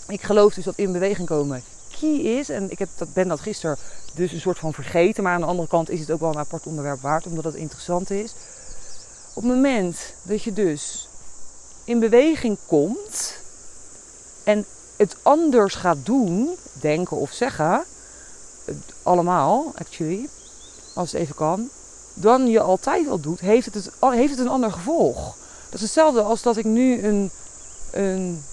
Ik 0.09 0.23
geloof 0.23 0.55
dus 0.55 0.65
dat 0.65 0.77
in 0.77 0.93
beweging 0.93 1.29
komen 1.29 1.63
magie 2.01 2.23
is. 2.23 2.49
En 2.49 2.71
ik 2.71 2.79
heb, 2.79 2.89
dat, 2.97 3.13
ben 3.13 3.29
dat 3.29 3.41
gisteren 3.41 3.77
dus 4.15 4.33
een 4.33 4.41
soort 4.41 4.59
van 4.59 4.75
vergeten. 4.75 5.23
Maar 5.23 5.35
aan 5.35 5.41
de 5.41 5.47
andere 5.47 5.69
kant 5.69 5.91
is 5.91 6.01
het 6.01 6.11
ook 6.11 6.21
wel 6.21 6.31
een 6.31 6.39
apart 6.39 6.67
onderwerp 6.67 7.01
waard, 7.01 7.27
omdat 7.27 7.45
het 7.45 7.55
interessant 7.55 8.11
is. 8.11 8.35
Op 9.35 9.43
het 9.43 9.53
moment 9.53 10.15
dat 10.23 10.43
je 10.43 10.53
dus 10.53 11.09
in 11.85 11.99
beweging 11.99 12.59
komt 12.67 13.37
en 14.45 14.65
het 14.97 15.17
anders 15.23 15.75
gaat 15.75 15.99
doen, 16.03 16.57
denken 16.73 17.17
of 17.17 17.33
zeggen, 17.33 17.85
allemaal 19.03 19.73
actually, 19.75 20.29
als 20.95 21.13
het 21.13 21.21
even 21.21 21.35
kan, 21.35 21.69
dan 22.15 22.47
je 22.47 22.61
altijd 22.61 23.09
al 23.09 23.21
doet, 23.21 23.41
heeft 23.41 23.65
het, 23.65 23.75
het, 23.75 23.91
heeft 24.01 24.31
het 24.31 24.39
een 24.39 24.49
ander 24.49 24.73
gevolg. 24.73 25.37
Dat 25.65 25.75
is 25.75 25.81
hetzelfde 25.81 26.23
als 26.23 26.43
dat 26.43 26.57
ik 26.57 26.65
nu 26.65 27.03
een, 27.05 27.31
een. 27.91 28.45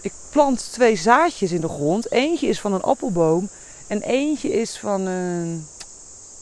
Ik 0.00 0.12
plant 0.30 0.72
twee 0.72 0.96
zaadjes 0.96 1.52
in 1.52 1.60
de 1.60 1.68
grond. 1.68 2.10
Eentje 2.10 2.46
is 2.46 2.60
van 2.60 2.72
een 2.72 2.82
appelboom 2.82 3.48
en 3.86 4.02
eentje 4.02 4.50
is 4.50 4.78
van 4.78 5.00
een 5.00 5.66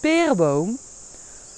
perenboom. 0.01 0.79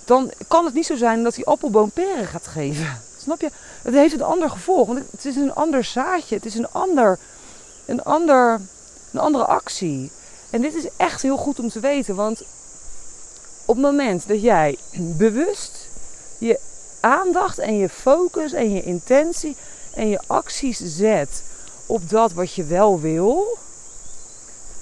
Dan 0.07 0.33
kan 0.49 0.65
het 0.65 0.75
niet 0.75 0.87
zo 0.87 0.97
zijn 0.97 1.23
dat 1.23 1.35
die 1.35 1.47
appelboom 1.47 1.91
peren 1.91 2.27
gaat 2.27 2.47
geven. 2.47 3.03
Snap 3.21 3.41
je? 3.41 3.51
Het 3.83 3.95
heeft 3.95 4.15
een 4.15 4.23
ander 4.23 4.51
gevolg. 4.51 4.87
Want 4.87 5.03
het 5.11 5.25
is 5.25 5.37
een 5.37 5.55
ander 5.55 5.85
zaadje. 5.85 6.35
Het 6.35 6.47
is 6.47 6.55
een, 6.55 6.71
ander, 6.71 7.19
een, 7.85 8.03
ander, 8.05 8.61
een 9.13 9.21
andere 9.21 9.45
actie. 9.45 10.11
En 10.51 10.61
dit 10.61 10.75
is 10.75 10.87
echt 10.97 11.23
heel 11.23 11.37
goed 11.37 11.59
om 11.59 11.69
te 11.69 11.81
weten. 11.81 12.15
Want 12.15 12.43
op 13.65 13.75
het 13.75 13.85
moment 13.85 14.29
dat 14.29 14.43
jij 14.43 14.79
bewust 14.97 15.89
je 16.39 16.61
aandacht 17.01 17.59
en 17.59 17.77
je 17.77 17.89
focus 17.89 18.53
en 18.53 18.73
je 18.73 18.83
intentie 18.83 19.57
en 19.95 20.09
je 20.09 20.21
acties 20.27 20.81
zet 20.85 21.43
op 21.87 22.09
dat 22.11 22.33
wat 22.33 22.53
je 22.53 22.65
wel 22.65 23.01
wil, 23.01 23.59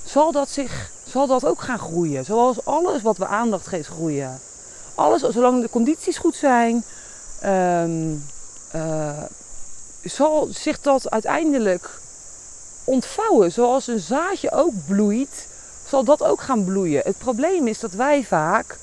zal 0.05 0.33
dat, 0.33 0.49
zich, 0.49 0.91
zal 1.09 1.27
dat 1.27 1.47
ook 1.47 1.61
gaan 1.61 1.79
groeien. 1.79 2.25
Zoals 2.25 2.65
alles 2.65 3.03
wat 3.03 3.17
we 3.17 3.27
aandacht 3.27 3.67
geeft 3.67 3.89
groeien. 3.89 4.41
Alles, 4.95 5.21
zolang 5.21 5.63
de 5.63 5.71
condities 5.71 6.19
goed 6.19 6.37
zijn, 6.37 6.85
um, 7.45 8.25
uh, 8.75 9.23
zal 10.03 10.49
zich 10.51 10.81
dat 10.81 11.11
uiteindelijk 11.11 11.91
ontvouwen. 12.85 13.53
Zoals 13.53 13.87
een 13.87 14.01
zaadje 14.01 14.51
ook 14.51 14.73
bloeit, 14.87 15.47
zal 15.89 16.05
dat 16.05 16.23
ook 16.23 16.41
gaan 16.41 16.65
bloeien. 16.65 17.03
Het 17.05 17.19
probleem 17.19 17.67
is 17.67 17.81
dat 17.81 17.93
wij 17.93 18.25
vaak 18.25 18.79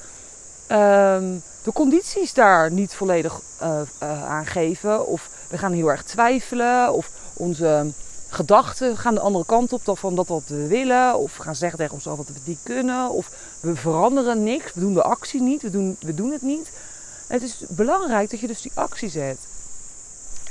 um, 0.67 1.43
de 1.63 1.71
condities 1.73 2.33
daar 2.33 2.71
niet 2.71 2.93
volledig 2.93 3.39
uh, 3.61 3.81
uh, 4.03 4.29
aan 4.29 4.45
geven. 4.45 5.07
Of 5.07 5.29
we 5.49 5.57
gaan 5.57 5.71
heel 5.71 5.87
erg 5.87 6.03
twijfelen. 6.03 6.93
Of 6.93 7.09
onze 7.33 7.91
gedachten 8.31 8.97
gaan 8.97 9.13
de 9.13 9.19
andere 9.19 9.45
kant 9.45 9.73
op 9.73 9.97
van 9.97 10.15
dat 10.15 10.27
wat 10.27 10.43
we 10.47 10.67
willen. 10.67 11.17
Of 11.17 11.35
gaan 11.35 11.55
zeggen 11.55 11.77
tegen 11.77 11.93
onszelf 11.93 12.17
dat 12.17 12.27
we 12.27 12.33
het 12.33 12.47
niet 12.47 12.59
kunnen. 12.63 13.09
Of 13.09 13.31
we 13.59 13.75
veranderen 13.75 14.43
niks. 14.43 14.73
We 14.73 14.79
doen 14.79 14.93
de 14.93 15.03
actie 15.03 15.41
niet. 15.41 15.61
We 15.61 15.69
doen, 15.69 15.97
we 15.99 16.13
doen 16.13 16.31
het 16.31 16.41
niet. 16.41 16.69
Het 17.27 17.41
is 17.41 17.63
belangrijk 17.69 18.29
dat 18.29 18.39
je 18.39 18.47
dus 18.47 18.61
die 18.61 18.71
actie 18.73 19.09
zet. 19.09 19.37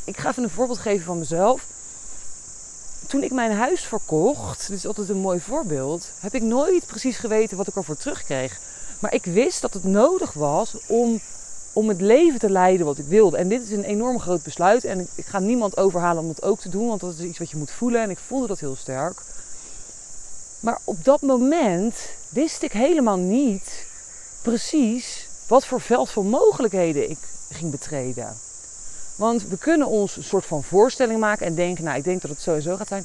Ik 0.05 0.17
ga 0.17 0.29
even 0.29 0.43
een 0.43 0.51
voorbeeld 0.51 0.79
geven 0.79 1.05
van 1.05 1.19
mezelf. 1.19 1.67
Toen 3.07 3.23
ik 3.23 3.33
mijn 3.33 3.53
huis 3.53 3.85
verkocht, 3.85 4.69
dit 4.69 4.77
is 4.77 4.87
altijd 4.87 5.09
een 5.09 5.17
mooi 5.17 5.41
voorbeeld, 5.41 6.11
heb 6.21 6.35
ik 6.35 6.43
nooit 6.43 6.87
precies 6.87 7.17
geweten 7.17 7.57
wat 7.57 7.69
ik 7.69 7.77
ervoor 7.77 7.97
terugkreeg. 7.97 8.61
Maar 8.99 9.15
ik 9.15 9.25
wist 9.25 9.61
dat 9.61 9.75
het 9.75 9.85
nodig 9.85 10.33
was 10.33 10.77
om, 10.87 11.21
om 11.73 11.89
het 11.89 12.01
leven 12.01 12.39
te 12.39 12.51
leiden 12.51 12.87
wat 12.87 12.99
ik 12.99 13.07
wilde. 13.07 13.37
En 13.37 13.49
dit 13.49 13.63
is 13.63 13.71
een 13.71 13.85
enorm 13.85 14.21
groot 14.21 14.43
besluit. 14.43 14.85
En 14.85 15.09
ik, 15.15 15.27
ga 15.27 15.39
niemand 15.39 15.77
overhalen 15.77 16.23
om 16.23 16.29
dat 16.29 16.43
ook 16.43 16.61
te 16.61 16.69
doen, 16.69 16.89
want 16.89 17.01
dat 17.01 17.15
is 17.19 17.25
iets 17.25 17.39
wat 17.39 17.51
je 17.51 17.57
moet 17.57 17.71
voelen. 17.71 18.03
En 18.03 18.11
ik 18.11 18.19
voelde 18.19 18.47
dat 18.47 18.61
heel 18.61 18.77
sterk. 18.77 19.23
Maar 20.61 20.79
op 20.85 21.05
dat 21.05 21.21
moment 21.21 21.95
wist 22.29 22.63
ik 22.63 22.73
helemaal 22.73 23.17
niet 23.17 23.87
precies 24.43 25.29
wat 25.47 25.67
voor 25.67 25.81
veld 25.81 26.11
van 26.11 26.27
mogelijkheden 26.27 27.11
ik 27.11 27.19
ging 27.51 27.71
betreden. 27.71 28.37
Want 29.17 29.49
we 29.49 29.59
kunnen 29.59 29.87
ons 29.87 30.17
een 30.17 30.25
soort 30.25 30.47
van 30.47 30.63
voorstelling 30.63 31.21
maken 31.21 31.47
en 31.47 31.55
denken, 31.55 31.85
nou 31.85 31.97
ik 31.97 32.05
denk 32.05 32.23
dat 32.23 32.31
het 32.31 32.41
sowieso 32.41 32.77
gaat 32.77 32.89
zijn. 32.89 33.05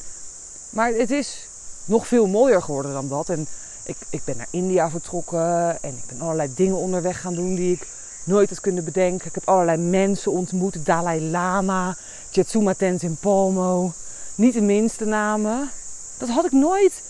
Maar 0.70 0.94
het 0.94 1.12
is 1.12 1.48
nog 1.86 2.08
veel 2.08 2.28
mooier 2.28 2.62
geworden 2.62 2.94
dan 2.94 3.08
dat. 3.08 3.30
En 3.30 3.48
ik, 3.84 3.98
ik 4.10 4.22
ben 4.24 4.38
naar 4.38 4.48
India 4.50 4.90
vertrokken 4.90 5.82
en 5.82 5.98
ik 5.98 6.06
ben 6.08 6.22
allerlei 6.22 6.52
dingen 6.56 6.76
onderweg 6.76 7.22
gaan 7.22 7.36
doen 7.36 7.56
die 7.56 7.74
ik 7.74 7.88
nooit 8.26 8.50
had 8.50 8.60
kunnen 8.60 8.84
bedenken. 8.84 9.28
Ik 9.28 9.36
heb 9.36 9.48
allerlei 9.48 9.78
mensen 9.78 10.32
ontmoet. 10.32 10.86
Dalai 10.86 11.30
Lama, 11.30 11.96
Jetsuma 12.30 12.74
Tenzin 12.74 13.18
Palmo. 13.20 13.94
Niet 14.36 14.54
de 14.54 14.62
minste 14.62 15.06
namen. 15.06 15.70
Dat 16.18 16.30
had 16.30 16.46
ik 16.46 16.52
nooit 16.52 17.02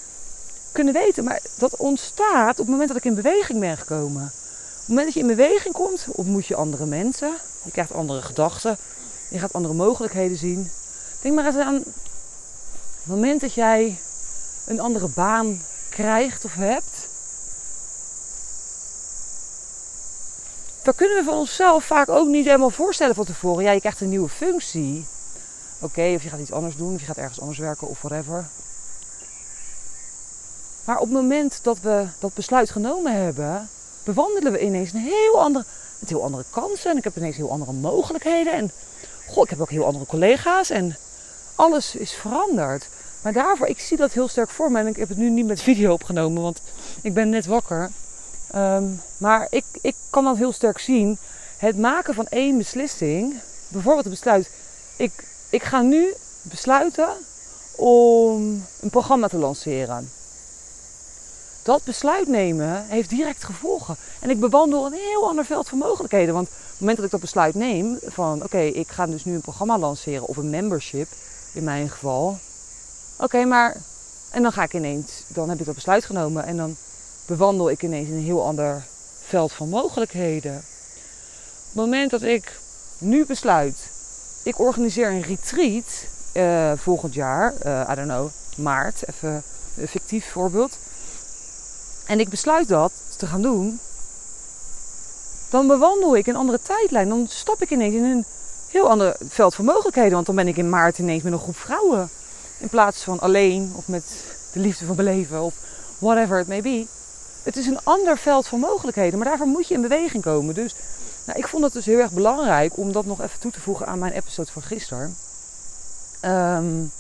kunnen 0.72 0.94
weten. 0.94 1.24
Maar 1.24 1.40
dat 1.58 1.76
ontstaat 1.76 2.52
op 2.52 2.58
het 2.58 2.68
moment 2.68 2.88
dat 2.88 2.98
ik 2.98 3.06
in 3.06 3.16
beweging 3.16 3.60
ben 3.60 3.78
gekomen. 3.78 4.24
Op 4.24 4.82
het 4.82 4.88
moment 4.88 5.06
dat 5.06 5.14
je 5.14 5.30
in 5.30 5.36
beweging 5.36 5.74
komt, 5.74 6.06
ontmoet 6.12 6.46
je 6.46 6.56
andere 6.56 6.86
mensen. 6.86 7.34
Je 7.64 7.72
krijgt 7.72 7.94
andere 7.94 8.22
gedachten. 8.22 8.78
Je 9.30 9.40
gaat 9.40 9.54
andere 9.54 9.74
mogelijkheden 9.74 10.38
zien. 10.38 10.70
Denk 11.22 11.36
maar 11.36 11.46
eens 11.46 11.56
aan 11.56 11.74
het 11.74 11.86
moment 13.04 13.42
dat 13.42 13.54
jij 13.54 13.98
een 14.66 14.80
andere 14.80 15.08
baan 15.08 15.62
krijgt 15.90 16.46
of 16.46 16.54
hebt. 16.54 17.08
Dat 20.86 20.96
kunnen 20.96 21.18
we 21.18 21.24
van 21.24 21.38
onszelf 21.38 21.84
vaak 21.84 22.10
ook 22.10 22.27
niet 22.27 22.46
helemaal 22.46 22.70
voorstellen 22.70 23.15
van 23.15 23.25
tevoren. 23.25 23.63
Ja, 23.63 23.72
je 23.72 23.80
krijgt 23.80 24.01
een 24.01 24.10
nieuwe 24.10 24.30
functie. 24.30 25.06
Oké, 25.80 26.13
of 26.15 26.24
je 26.24 26.30
gaat 26.30 26.39
iets 26.39 26.51
anders 26.51 26.75
doen, 26.75 26.94
of 26.94 27.00
je 27.00 27.06
gaat 27.06 27.18
ergens 27.18 27.39
anders 27.39 27.60
werken 27.60 27.88
of 27.88 28.01
whatever. 28.01 28.48
Maar 30.84 30.96
op 30.96 31.01
het 31.01 31.12
moment 31.12 31.60
dat 31.62 31.80
we 31.80 32.08
dat 32.20 32.34
besluit 32.34 32.70
genomen 32.70 33.24
hebben, 33.24 33.70
bewandelen 34.04 34.51
we 34.51 34.60
ineens 34.60 34.94
een 34.94 35.00
heel 35.00 35.42
andere, 35.42 35.65
met 36.00 36.10
heel 36.10 36.24
andere 36.24 36.44
kansen. 36.50 36.92
En 36.92 36.98
ik 36.98 37.04
heb 37.04 37.15
ineens 37.18 37.36
heel 37.36 37.51
andere 37.51 37.74
mogelijkheden. 37.74 38.54
En 38.54 38.72
goh, 39.27 39.44
ik 39.44 39.50
heb 39.50 39.62
ook 39.62 39.70
heel 39.70 39.86
andere 39.86 40.06
collega's. 40.06 40.70
En 40.70 40.98
alles 41.56 41.96
is 41.96 42.12
veranderd. 42.12 42.88
Maar 43.22 43.34
daarvoor, 43.34 43.68
ik 43.68 43.80
zie 43.80 43.98
dat 43.98 44.13
heel 44.13 44.27
sterk 44.27 44.50
voor 44.50 44.72
me. 44.72 44.80
En 44.80 44.88
ik 44.88 44.96
heb 44.96 45.10
het 45.10 45.18
nu 45.18 45.30
niet 45.30 45.46
met 45.46 45.62
video 45.62 45.94
opgenomen, 45.94 46.42
want 46.42 46.62
ik 47.01 47.13
ben 47.13 47.30
net 47.30 47.46
wakker. 47.46 47.92
Um, 48.56 49.02
maar 49.18 49.48
ik, 49.50 49.64
ik 49.82 49.96
kan 50.10 50.24
dat 50.24 50.38
heel 50.38 50.52
sterk 50.52 50.80
zien. 50.80 51.18
Het 51.58 51.78
maken 51.78 52.14
van 52.14 52.28
één 52.28 52.58
beslissing. 52.58 53.40
Bijvoorbeeld 53.68 54.06
het 54.06 54.14
besluit. 54.14 54.50
Ik, 54.98 55.12
ik 55.50 55.64
ga 55.64 55.82
nu 55.82 56.14
besluiten 56.42 57.10
om 57.76 58.66
een 58.82 58.90
programma 58.90 59.28
te 59.28 59.38
lanceren. 59.38 60.12
Dat 61.64 61.84
besluit 61.84 62.28
nemen 62.28 62.86
heeft 62.88 63.10
direct 63.10 63.44
gevolgen. 63.44 63.96
En 64.20 64.30
ik 64.30 64.40
bewandel 64.40 64.86
een 64.86 64.94
heel 64.94 65.28
ander 65.28 65.46
veld 65.46 65.70
van 65.70 65.78
mogelijkheden. 65.78 66.34
Want 66.34 66.48
op 66.48 66.54
het 66.54 66.80
moment 66.80 66.98
dat 66.98 67.06
ik 67.06 67.12
dat 67.12 67.22
besluit 67.22 67.56
neem, 67.56 68.00
van 68.04 68.44
oké, 68.44 68.60
ik 68.60 68.88
ga 68.88 69.06
dus 69.06 69.26
nu 69.26 69.34
een 69.34 69.42
programma 69.42 69.78
lanceren 69.78 70.28
of 70.28 70.38
een 70.38 70.50
membership 70.50 71.08
in 71.54 71.64
mijn 71.64 71.90
geval, 71.90 72.40
Oké, 73.18 73.46
maar. 73.46 73.78
En 74.32 74.42
dan 74.42 74.52
ga 74.52 74.64
ik 74.64 74.74
ineens. 74.74 75.24
Dan 75.28 75.50
heb 75.50 75.60
ik 75.60 75.66
dat 75.66 75.76
besluit 75.76 76.06
genomen. 76.06 76.46
En 76.46 76.58
dan 76.58 76.76
bewandel 77.25 77.70
ik 77.70 77.84
ineens 77.84 78.08
in 78.08 78.15
een 78.15 78.24
heel 78.24 78.46
ander 78.46 78.84
veld 79.22 79.51
van 79.51 79.70
mogelijkheden. 79.70 80.55
Op 80.55 80.63
het 81.65 81.75
moment 81.75 82.12
dat 82.12 82.22
ik 82.22 82.60
nu 82.98 83.25
besluit. 83.25 83.75
Ik 84.44 84.60
organiseer 84.60 85.12
een 85.12 85.22
retreat 85.22 86.05
uh, 86.34 86.72
volgend 86.75 87.13
jaar. 87.13 87.53
Uh, 87.65 87.89
I 87.91 87.96
don't 87.96 88.08
know, 88.08 88.29
maart. 88.58 89.08
Even 89.08 89.44
een 89.77 89.88
fictief 89.88 90.32
voorbeeld. 90.32 90.77
En 92.05 92.20
ik 92.20 92.29
besluit 92.29 92.67
dat 92.67 92.91
te 93.17 93.27
gaan 93.27 93.41
doen. 93.41 93.79
Dan 95.50 95.67
bewandel 95.67 96.15
ik 96.15 96.27
een 96.27 96.36
andere 96.36 96.60
tijdlijn. 96.62 97.10
Dan 97.10 97.27
stap 97.29 97.62
ik 97.62 97.70
ineens 97.70 97.96
in 97.96 98.03
een 98.03 98.25
heel 98.70 98.89
ander 98.89 99.15
veld 99.27 99.55
van 99.55 99.65
mogelijkheden. 99.65 100.12
Want 100.12 100.25
dan 100.25 100.36
ben 100.36 100.48
ik 100.48 100.58
in 100.58 100.70
maart 100.70 101.00
ineens 101.00 101.24
met 101.24 101.34
een 101.34 101.39
groep 101.39 101.58
vrouwen 101.58 102.10
in 102.58 102.70
plaats 102.70 103.03
van 103.03 103.20
alleen 103.20 103.74
of 103.75 103.88
met 103.88 104.03
de 104.53 104.60
liefde 104.60 104.86
van 104.86 104.96
mijn 104.96 105.08
leven 105.08 105.41
of 105.41 105.53
whatever 106.00 106.39
it 106.39 106.48
may 106.48 106.62
be. 106.62 106.86
Het 107.46 107.58
is 107.58 107.68
een 107.68 107.84
ander 107.84 108.18
veld 108.18 108.48
van 108.48 108.60
mogelijkheden, 108.60 109.20
maar 109.20 109.28
daarvoor 109.28 109.48
moet 109.48 109.68
je 109.68 109.74
in 109.74 109.82
beweging 109.82 110.24
komen. 110.24 110.56
Dus 110.56 110.75
nou, 111.25 111.40
ik 111.40 111.48
vond 111.48 111.64
het 111.64 111.74
dus 111.74 111.86
heel 111.86 112.00
erg 112.00 112.12
belangrijk 112.12 112.78
om 112.78 112.92
dat 112.92 113.06
nog 113.06 113.22
even 113.22 113.40
toe 113.40 113.52
te 113.52 113.62
voegen 113.62 113.88
aan 113.88 114.00
mijn 114.00 114.14
episode 114.14 114.52
van 114.52 114.62
gisteren. 114.62 115.16
Um, 116.22 116.92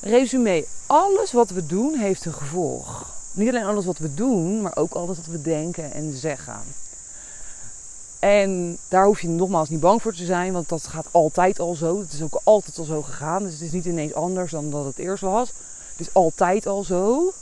resume, 0.00 0.66
alles 0.86 1.32
wat 1.32 1.50
we 1.50 1.66
doen 1.66 1.94
heeft 1.94 2.24
een 2.24 2.34
gevolg. 2.34 3.12
Niet 3.32 3.48
alleen 3.48 3.64
alles 3.64 3.84
wat 3.84 3.98
we 3.98 4.14
doen, 4.14 4.62
maar 4.62 4.76
ook 4.76 4.92
alles 4.92 5.16
wat 5.16 5.26
we 5.26 5.42
denken 5.42 5.92
en 5.92 6.16
zeggen. 6.16 6.60
En 8.18 8.78
daar 8.88 9.06
hoef 9.06 9.20
je 9.20 9.28
nogmaals 9.28 9.68
niet 9.68 9.80
bang 9.80 10.02
voor 10.02 10.14
te 10.14 10.24
zijn, 10.24 10.52
want 10.52 10.68
dat 10.68 10.86
gaat 10.86 11.06
altijd 11.10 11.60
al 11.60 11.74
zo. 11.74 12.00
Het 12.00 12.12
is 12.12 12.22
ook 12.22 12.40
altijd 12.44 12.78
al 12.78 12.84
zo 12.84 13.02
gegaan. 13.02 13.42
Dus 13.42 13.52
het 13.52 13.62
is 13.62 13.72
niet 13.72 13.84
ineens 13.84 14.14
anders 14.14 14.50
dan 14.50 14.70
dat 14.70 14.84
het 14.84 14.98
eerst 14.98 15.22
was. 15.22 15.48
Het 15.96 16.06
is 16.06 16.14
altijd 16.14 16.66
al 16.66 16.82
zo. 16.82 17.32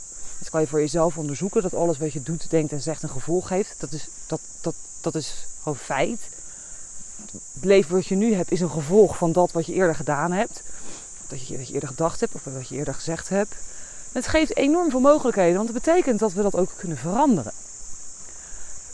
Dat 0.43 0.51
kan 0.51 0.61
je 0.61 0.67
voor 0.67 0.79
jezelf 0.79 1.17
onderzoeken, 1.17 1.61
dat 1.61 1.73
alles 1.73 1.97
wat 1.97 2.13
je 2.13 2.23
doet, 2.23 2.49
denkt 2.49 2.71
en 2.71 2.81
zegt 2.81 3.03
een 3.03 3.09
gevolg 3.09 3.49
heeft. 3.49 3.75
Dat 3.77 3.91
is, 3.91 4.07
dat, 4.27 4.39
dat, 4.61 4.75
dat 5.01 5.15
is 5.15 5.45
gewoon 5.61 5.77
feit. 5.77 6.19
Het 7.31 7.63
leven 7.63 7.95
wat 7.95 8.05
je 8.05 8.15
nu 8.15 8.33
hebt 8.33 8.51
is 8.51 8.61
een 8.61 8.69
gevolg 8.69 9.17
van 9.17 9.31
dat 9.31 9.51
wat 9.51 9.65
je 9.65 9.73
eerder 9.73 9.95
gedaan 9.95 10.31
hebt. 10.31 10.61
Dat 11.27 11.47
je, 11.47 11.57
wat 11.57 11.67
je 11.67 11.73
eerder 11.73 11.89
gedacht 11.89 12.19
hebt 12.19 12.33
of 12.33 12.43
wat 12.43 12.67
je 12.67 12.75
eerder 12.75 12.93
gezegd 12.93 13.29
hebt. 13.29 13.55
Het 14.11 14.27
geeft 14.27 14.55
enorm 14.55 14.89
veel 14.89 14.99
mogelijkheden, 14.99 15.55
want 15.55 15.69
het 15.69 15.83
betekent 15.83 16.19
dat 16.19 16.33
we 16.33 16.41
dat 16.41 16.55
ook 16.55 16.71
kunnen 16.77 16.97
veranderen. 16.97 17.53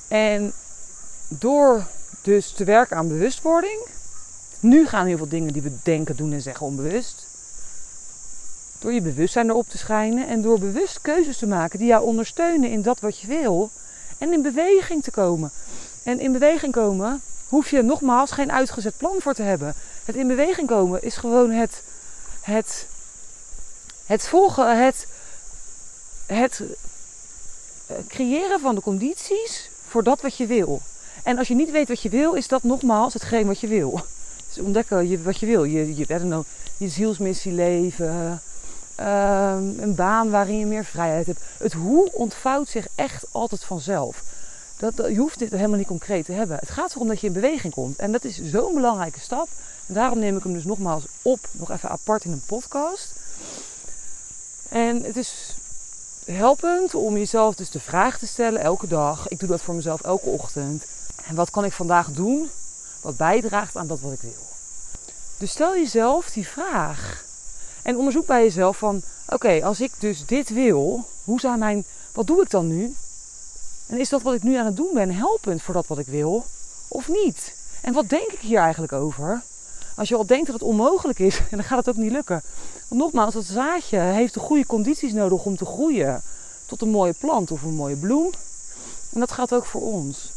En 0.07 0.53
door 1.27 1.87
dus 2.21 2.51
te 2.51 2.63
werken 2.63 2.97
aan 2.97 3.07
bewustwording, 3.07 3.87
nu 4.59 4.87
gaan 4.87 5.05
heel 5.05 5.17
veel 5.17 5.29
dingen 5.29 5.53
die 5.53 5.61
we 5.61 5.71
denken, 5.83 6.15
doen 6.15 6.33
en 6.33 6.41
zeggen 6.41 6.65
onbewust. 6.65 7.27
Door 8.79 8.93
je 8.93 9.01
bewustzijn 9.01 9.49
erop 9.49 9.69
te 9.69 9.77
schijnen 9.77 10.27
en 10.27 10.41
door 10.41 10.59
bewust 10.59 11.01
keuzes 11.01 11.37
te 11.37 11.47
maken 11.47 11.79
die 11.79 11.87
jou 11.87 12.03
ondersteunen 12.03 12.69
in 12.69 12.81
dat 12.81 12.99
wat 12.99 13.19
je 13.19 13.27
wil. 13.27 13.69
En 14.17 14.33
in 14.33 14.41
beweging 14.41 15.03
te 15.03 15.11
komen. 15.11 15.51
En 16.03 16.19
in 16.19 16.31
beweging 16.31 16.73
komen 16.73 17.21
hoef 17.47 17.69
je 17.69 17.81
nogmaals 17.81 18.31
geen 18.31 18.51
uitgezet 18.51 18.97
plan 18.97 19.15
voor 19.19 19.33
te 19.33 19.41
hebben. 19.41 19.73
Het 20.05 20.15
in 20.15 20.27
beweging 20.27 20.67
komen 20.67 21.03
is 21.03 21.15
gewoon 21.15 21.51
het, 21.51 21.83
het, 22.41 22.87
het 24.05 24.27
volgen, 24.27 24.83
het, 24.85 25.07
het 26.25 26.61
eh, 27.87 27.95
creëren 28.07 28.59
van 28.59 28.75
de 28.75 28.81
condities 28.81 29.69
voor 29.87 30.03
dat 30.03 30.21
wat 30.21 30.37
je 30.37 30.45
wil. 30.45 30.81
En 31.23 31.37
als 31.37 31.47
je 31.47 31.55
niet 31.55 31.71
weet 31.71 31.87
wat 31.87 32.01
je 32.01 32.09
wil, 32.09 32.33
is 32.33 32.47
dat 32.47 32.63
nogmaals 32.63 33.13
hetgeen 33.13 33.47
wat 33.47 33.59
je 33.59 33.67
wil. 33.67 34.01
Dus 34.47 34.63
ontdekken 34.63 35.23
wat 35.23 35.39
je 35.39 35.45
wil. 35.45 35.63
Je, 35.63 35.95
je, 35.95 36.05
je 36.77 36.89
zielsmissie 36.89 37.51
leven. 37.51 38.41
Ehm, 38.99 39.79
een 39.79 39.95
baan 39.95 40.29
waarin 40.29 40.57
je 40.57 40.65
meer 40.65 40.85
vrijheid 40.85 41.25
hebt. 41.25 41.41
Het 41.57 41.73
hoe 41.73 42.11
ontvouwt 42.13 42.69
zich 42.69 42.87
echt 42.95 43.25
altijd 43.31 43.63
vanzelf. 43.63 44.23
Dat, 44.77 44.93
je 44.95 45.17
hoeft 45.17 45.39
dit 45.39 45.51
helemaal 45.51 45.77
niet 45.77 45.87
concreet 45.87 46.25
te 46.25 46.31
hebben. 46.31 46.57
Het 46.59 46.69
gaat 46.69 46.95
erom 46.95 47.07
dat 47.07 47.19
je 47.19 47.27
in 47.27 47.33
beweging 47.33 47.73
komt. 47.73 47.97
En 47.97 48.11
dat 48.11 48.23
is 48.23 48.41
zo'n 48.43 48.73
belangrijke 48.73 49.19
stap. 49.19 49.47
En 49.87 49.93
daarom 49.93 50.19
neem 50.19 50.37
ik 50.37 50.43
hem 50.43 50.53
dus 50.53 50.63
nogmaals 50.63 51.03
op, 51.21 51.39
nog 51.51 51.71
even 51.71 51.89
apart 51.89 52.23
in 52.23 52.31
een 52.31 52.43
podcast. 52.45 53.13
En 54.69 55.03
het 55.03 55.17
is 55.17 55.55
helpend 56.25 56.95
om 56.95 57.17
jezelf 57.17 57.55
dus 57.55 57.69
de 57.69 57.79
vraag 57.79 58.17
te 58.17 58.27
stellen 58.27 58.61
elke 58.61 58.87
dag. 58.87 59.27
Ik 59.27 59.39
doe 59.39 59.49
dat 59.49 59.61
voor 59.61 59.75
mezelf 59.75 60.01
elke 60.01 60.29
ochtend. 60.29 60.85
En 61.25 61.35
wat 61.35 61.49
kan 61.49 61.65
ik 61.65 61.73
vandaag 61.73 62.11
doen 62.11 62.49
wat 63.01 63.17
bijdraagt 63.17 63.75
aan 63.75 63.87
dat 63.87 63.99
wat 63.99 64.11
ik 64.11 64.21
wil? 64.21 64.47
Dus 65.37 65.51
stel 65.51 65.75
jezelf 65.75 66.29
die 66.29 66.47
vraag. 66.47 67.27
En 67.83 67.97
onderzoek 67.97 68.25
bij 68.25 68.43
jezelf 68.43 68.77
van, 68.77 69.01
oké, 69.27 69.63
als 69.63 69.81
ik 69.81 69.91
dus 69.99 70.25
dit 70.25 70.49
wil, 70.49 71.05
hoe 71.23 71.39
zijn 71.39 71.59
mijn, 71.59 71.85
wat 72.13 72.27
doe 72.27 72.41
ik 72.41 72.49
dan 72.49 72.67
nu? 72.67 72.95
En 73.87 73.99
is 73.99 74.09
dat 74.09 74.21
wat 74.21 74.33
ik 74.33 74.43
nu 74.43 74.55
aan 74.55 74.65
het 74.65 74.75
doen 74.75 74.93
ben 74.93 75.15
helpend 75.15 75.61
voor 75.61 75.73
dat 75.73 75.87
wat 75.87 75.99
ik 75.99 76.07
wil? 76.07 76.45
Of 76.87 77.07
niet? 77.07 77.55
En 77.81 77.93
wat 77.93 78.09
denk 78.09 78.31
ik 78.31 78.39
hier 78.39 78.59
eigenlijk 78.59 78.93
over? 78.93 79.41
Als 79.95 80.09
je 80.09 80.15
al 80.15 80.25
denkt 80.25 80.45
dat 80.45 80.55
het 80.55 80.63
onmogelijk 80.63 81.19
is, 81.19 81.39
dan 81.51 81.63
gaat 81.63 81.77
het 81.77 81.89
ook 81.89 82.01
niet 82.01 82.11
lukken. 82.11 82.41
Want 82.87 83.01
nogmaals, 83.01 83.33
dat 83.33 83.45
zaadje 83.45 83.99
heeft 83.99 84.33
de 84.33 84.39
goede 84.39 84.65
condities 84.65 85.13
nodig 85.13 85.43
om 85.45 85.57
te 85.57 85.65
groeien 85.65 86.21
tot 86.65 86.81
een 86.81 86.89
mooie 86.89 87.13
plant 87.13 87.51
of 87.51 87.63
een 87.63 87.73
mooie 87.73 87.95
bloem. 87.95 88.31
En 89.13 89.19
dat 89.19 89.31
gaat 89.31 89.53
ook 89.53 89.65
voor 89.65 89.81
ons. 89.81 90.31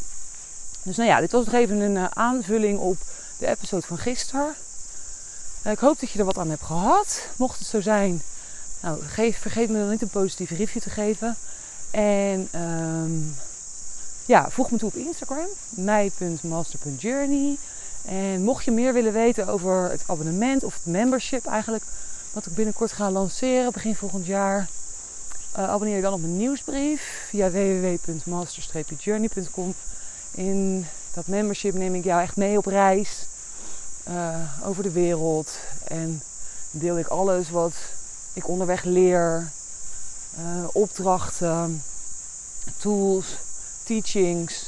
Dus 0.83 0.97
nou 0.97 1.09
ja, 1.09 1.21
dit 1.21 1.33
was 1.33 1.45
nog 1.45 1.55
even 1.55 1.81
een 1.81 1.97
eh, 1.97 2.05
aanvulling 2.05 2.79
op 2.79 2.97
de 3.39 3.47
episode 3.47 3.87
van 3.87 3.99
gisteren. 3.99 4.55
Eh, 5.63 5.73
ik 5.73 5.79
hoop 5.79 6.01
dat 6.01 6.11
je 6.11 6.19
er 6.19 6.25
wat 6.25 6.39
aan 6.39 6.51
hebt 6.51 6.63
gehad. 6.63 7.29
Mocht 7.37 7.59
het 7.59 7.69
zo 7.69 7.81
zijn, 7.81 8.23
nou, 8.81 9.03
geef, 9.03 9.39
vergeet 9.39 9.71
me 9.71 9.79
dan 9.79 9.91
niet 9.91 10.03
een 10.03 10.09
positieve 10.09 10.55
review 10.55 10.83
te 10.83 10.91
geven. 10.91 11.37
En 11.91 12.49
ehm, 12.51 13.21
ja, 14.27 14.51
voeg 14.51 14.71
me 14.71 14.79
toe 14.79 14.89
op 14.89 14.95
Instagram, 14.95 15.47
mij.master.journey. 15.69 17.57
En 18.05 18.43
mocht 18.43 18.65
je 18.65 18.71
meer 18.71 18.93
willen 18.93 19.13
weten 19.13 19.49
over 19.49 19.91
het 19.91 20.03
abonnement 20.07 20.65
of 20.65 20.75
het 20.75 20.87
membership 20.87 21.47
eigenlijk, 21.47 21.85
wat 22.33 22.47
ik 22.47 22.55
binnenkort 22.55 22.93
ga 22.93 23.11
lanceren 23.11 23.73
begin 23.73 23.97
volgend 23.97 24.27
jaar, 24.27 24.69
uh, 25.59 25.69
abonneer 25.69 25.97
je 25.97 26.03
dan 26.03 26.13
op 26.13 26.21
mijn 26.21 26.37
nieuwsbrief 26.37 27.27
via 27.29 27.51
www.master-journey.com. 27.51 29.75
In 30.31 30.87
dat 31.15 31.27
membership 31.27 31.75
neem 31.75 31.95
ik 31.95 32.05
jou 32.05 32.23
echt 32.23 32.37
mee 32.37 32.59
op 32.59 32.67
reis 32.67 33.27
uh, 34.09 34.37
over 34.65 34.83
de 34.83 34.91
wereld 34.91 35.59
en 35.89 36.23
deel 36.71 36.99
ik 36.99 37.07
alles 37.07 37.51
wat 37.51 37.73
ik 38.33 38.49
onderweg 38.49 38.85
leer, 38.85 39.51
uh, 40.39 40.65
opdrachten, 40.73 41.83
tools, 42.77 43.27
teachings. 43.85 44.67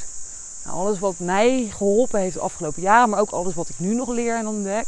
Nou, 0.64 0.77
alles 0.77 0.99
wat 0.99 1.18
mij 1.18 1.73
geholpen 1.77 2.20
heeft 2.20 2.35
de 2.35 2.40
afgelopen 2.40 2.83
jaren, 2.83 3.09
maar 3.09 3.20
ook 3.20 3.31
alles 3.31 3.55
wat 3.55 3.68
ik 3.68 3.79
nu 3.79 3.94
nog 3.94 4.09
leer 4.09 4.37
en 4.37 4.47
ontdek, 4.47 4.87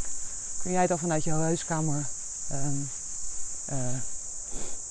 kun 0.61 0.71
jij 0.71 0.87
dan 0.87 0.99
vanuit 0.99 1.23
jouw 1.23 1.39
huiskamer 1.39 2.05
um, 2.51 2.89
uh, 3.69 3.77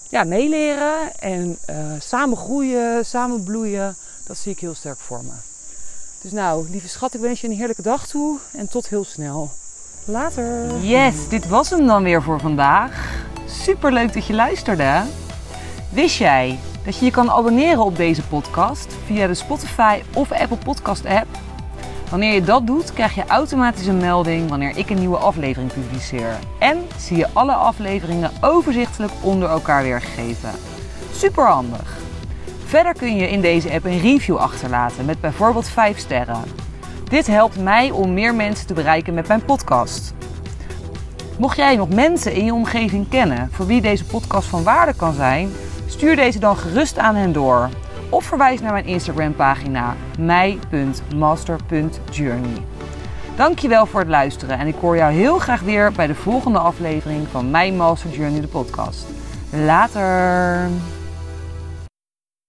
ja, 0.08 0.24
meeleren 0.24 1.18
en 1.18 1.58
samen 1.98 2.36
groeien, 2.36 3.06
samen 3.06 3.42
bloeien. 3.42 3.96
Dat 4.24 4.38
zie 4.38 4.52
ik 4.52 4.60
heel 4.60 4.74
sterk 4.74 4.98
voor 4.98 5.24
me. 5.24 5.32
Dus 6.26 6.34
nou, 6.34 6.66
lieve 6.70 6.88
schat, 6.88 7.14
ik 7.14 7.20
wens 7.20 7.40
je 7.40 7.48
een 7.48 7.56
heerlijke 7.56 7.82
dag 7.82 8.06
toe 8.06 8.38
en 8.52 8.68
tot 8.68 8.88
heel 8.88 9.04
snel. 9.04 9.50
Later. 10.04 10.78
Yes, 10.80 11.28
dit 11.28 11.48
was 11.48 11.70
hem 11.70 11.86
dan 11.86 12.02
weer 12.02 12.22
voor 12.22 12.40
vandaag. 12.40 13.24
Super 13.46 13.92
leuk 13.92 14.12
dat 14.12 14.26
je 14.26 14.34
luisterde. 14.34 15.02
Wist 15.90 16.16
jij 16.16 16.58
dat 16.84 16.98
je 16.98 17.04
je 17.04 17.10
kan 17.10 17.30
abonneren 17.30 17.84
op 17.84 17.96
deze 17.96 18.22
podcast 18.22 18.94
via 19.04 19.26
de 19.26 19.34
Spotify 19.34 20.02
of 20.14 20.32
Apple 20.32 20.56
Podcast 20.56 21.04
app? 21.04 21.28
Wanneer 22.10 22.34
je 22.34 22.42
dat 22.42 22.66
doet, 22.66 22.92
krijg 22.92 23.14
je 23.14 23.26
automatisch 23.26 23.86
een 23.86 23.98
melding 23.98 24.48
wanneer 24.48 24.76
ik 24.76 24.90
een 24.90 24.98
nieuwe 24.98 25.16
aflevering 25.16 25.72
publiceer. 25.72 26.38
En 26.58 26.86
zie 26.98 27.16
je 27.16 27.28
alle 27.32 27.54
afleveringen 27.54 28.30
overzichtelijk 28.40 29.12
onder 29.22 29.48
elkaar 29.48 29.82
weergegeven. 29.82 30.50
Super 31.12 31.46
handig. 31.46 32.05
Verder 32.66 32.92
kun 32.92 33.16
je 33.16 33.30
in 33.30 33.40
deze 33.40 33.72
app 33.72 33.84
een 33.84 34.00
review 34.00 34.36
achterlaten 34.36 35.04
met 35.04 35.20
bijvoorbeeld 35.20 35.68
5 35.68 35.98
sterren. 35.98 36.42
Dit 37.08 37.26
helpt 37.26 37.62
mij 37.62 37.90
om 37.90 38.14
meer 38.14 38.34
mensen 38.34 38.66
te 38.66 38.74
bereiken 38.74 39.14
met 39.14 39.28
mijn 39.28 39.44
podcast. 39.44 40.14
Mocht 41.38 41.56
jij 41.56 41.76
nog 41.76 41.88
mensen 41.88 42.32
in 42.32 42.44
je 42.44 42.54
omgeving 42.54 43.08
kennen 43.08 43.48
voor 43.52 43.66
wie 43.66 43.80
deze 43.80 44.04
podcast 44.04 44.48
van 44.48 44.62
waarde 44.62 44.94
kan 44.94 45.12
zijn, 45.12 45.52
stuur 45.86 46.16
deze 46.16 46.38
dan 46.38 46.56
gerust 46.56 46.98
aan 46.98 47.14
hen 47.14 47.32
door. 47.32 47.68
Of 48.08 48.24
verwijs 48.24 48.60
naar 48.60 48.72
mijn 48.72 48.86
Instagram 48.86 49.34
pagina 49.34 49.96
mij.master.journey. 50.18 52.62
Dankjewel 53.36 53.86
voor 53.86 54.00
het 54.00 54.08
luisteren 54.08 54.58
en 54.58 54.66
ik 54.66 54.76
hoor 54.80 54.96
jou 54.96 55.12
heel 55.12 55.38
graag 55.38 55.60
weer 55.60 55.92
bij 55.92 56.06
de 56.06 56.14
volgende 56.14 56.58
aflevering 56.58 57.26
van 57.30 57.50
My 57.50 57.70
Master 57.70 58.10
Journey 58.10 58.40
de 58.40 58.48
podcast. 58.48 59.06
Later! 59.50 60.95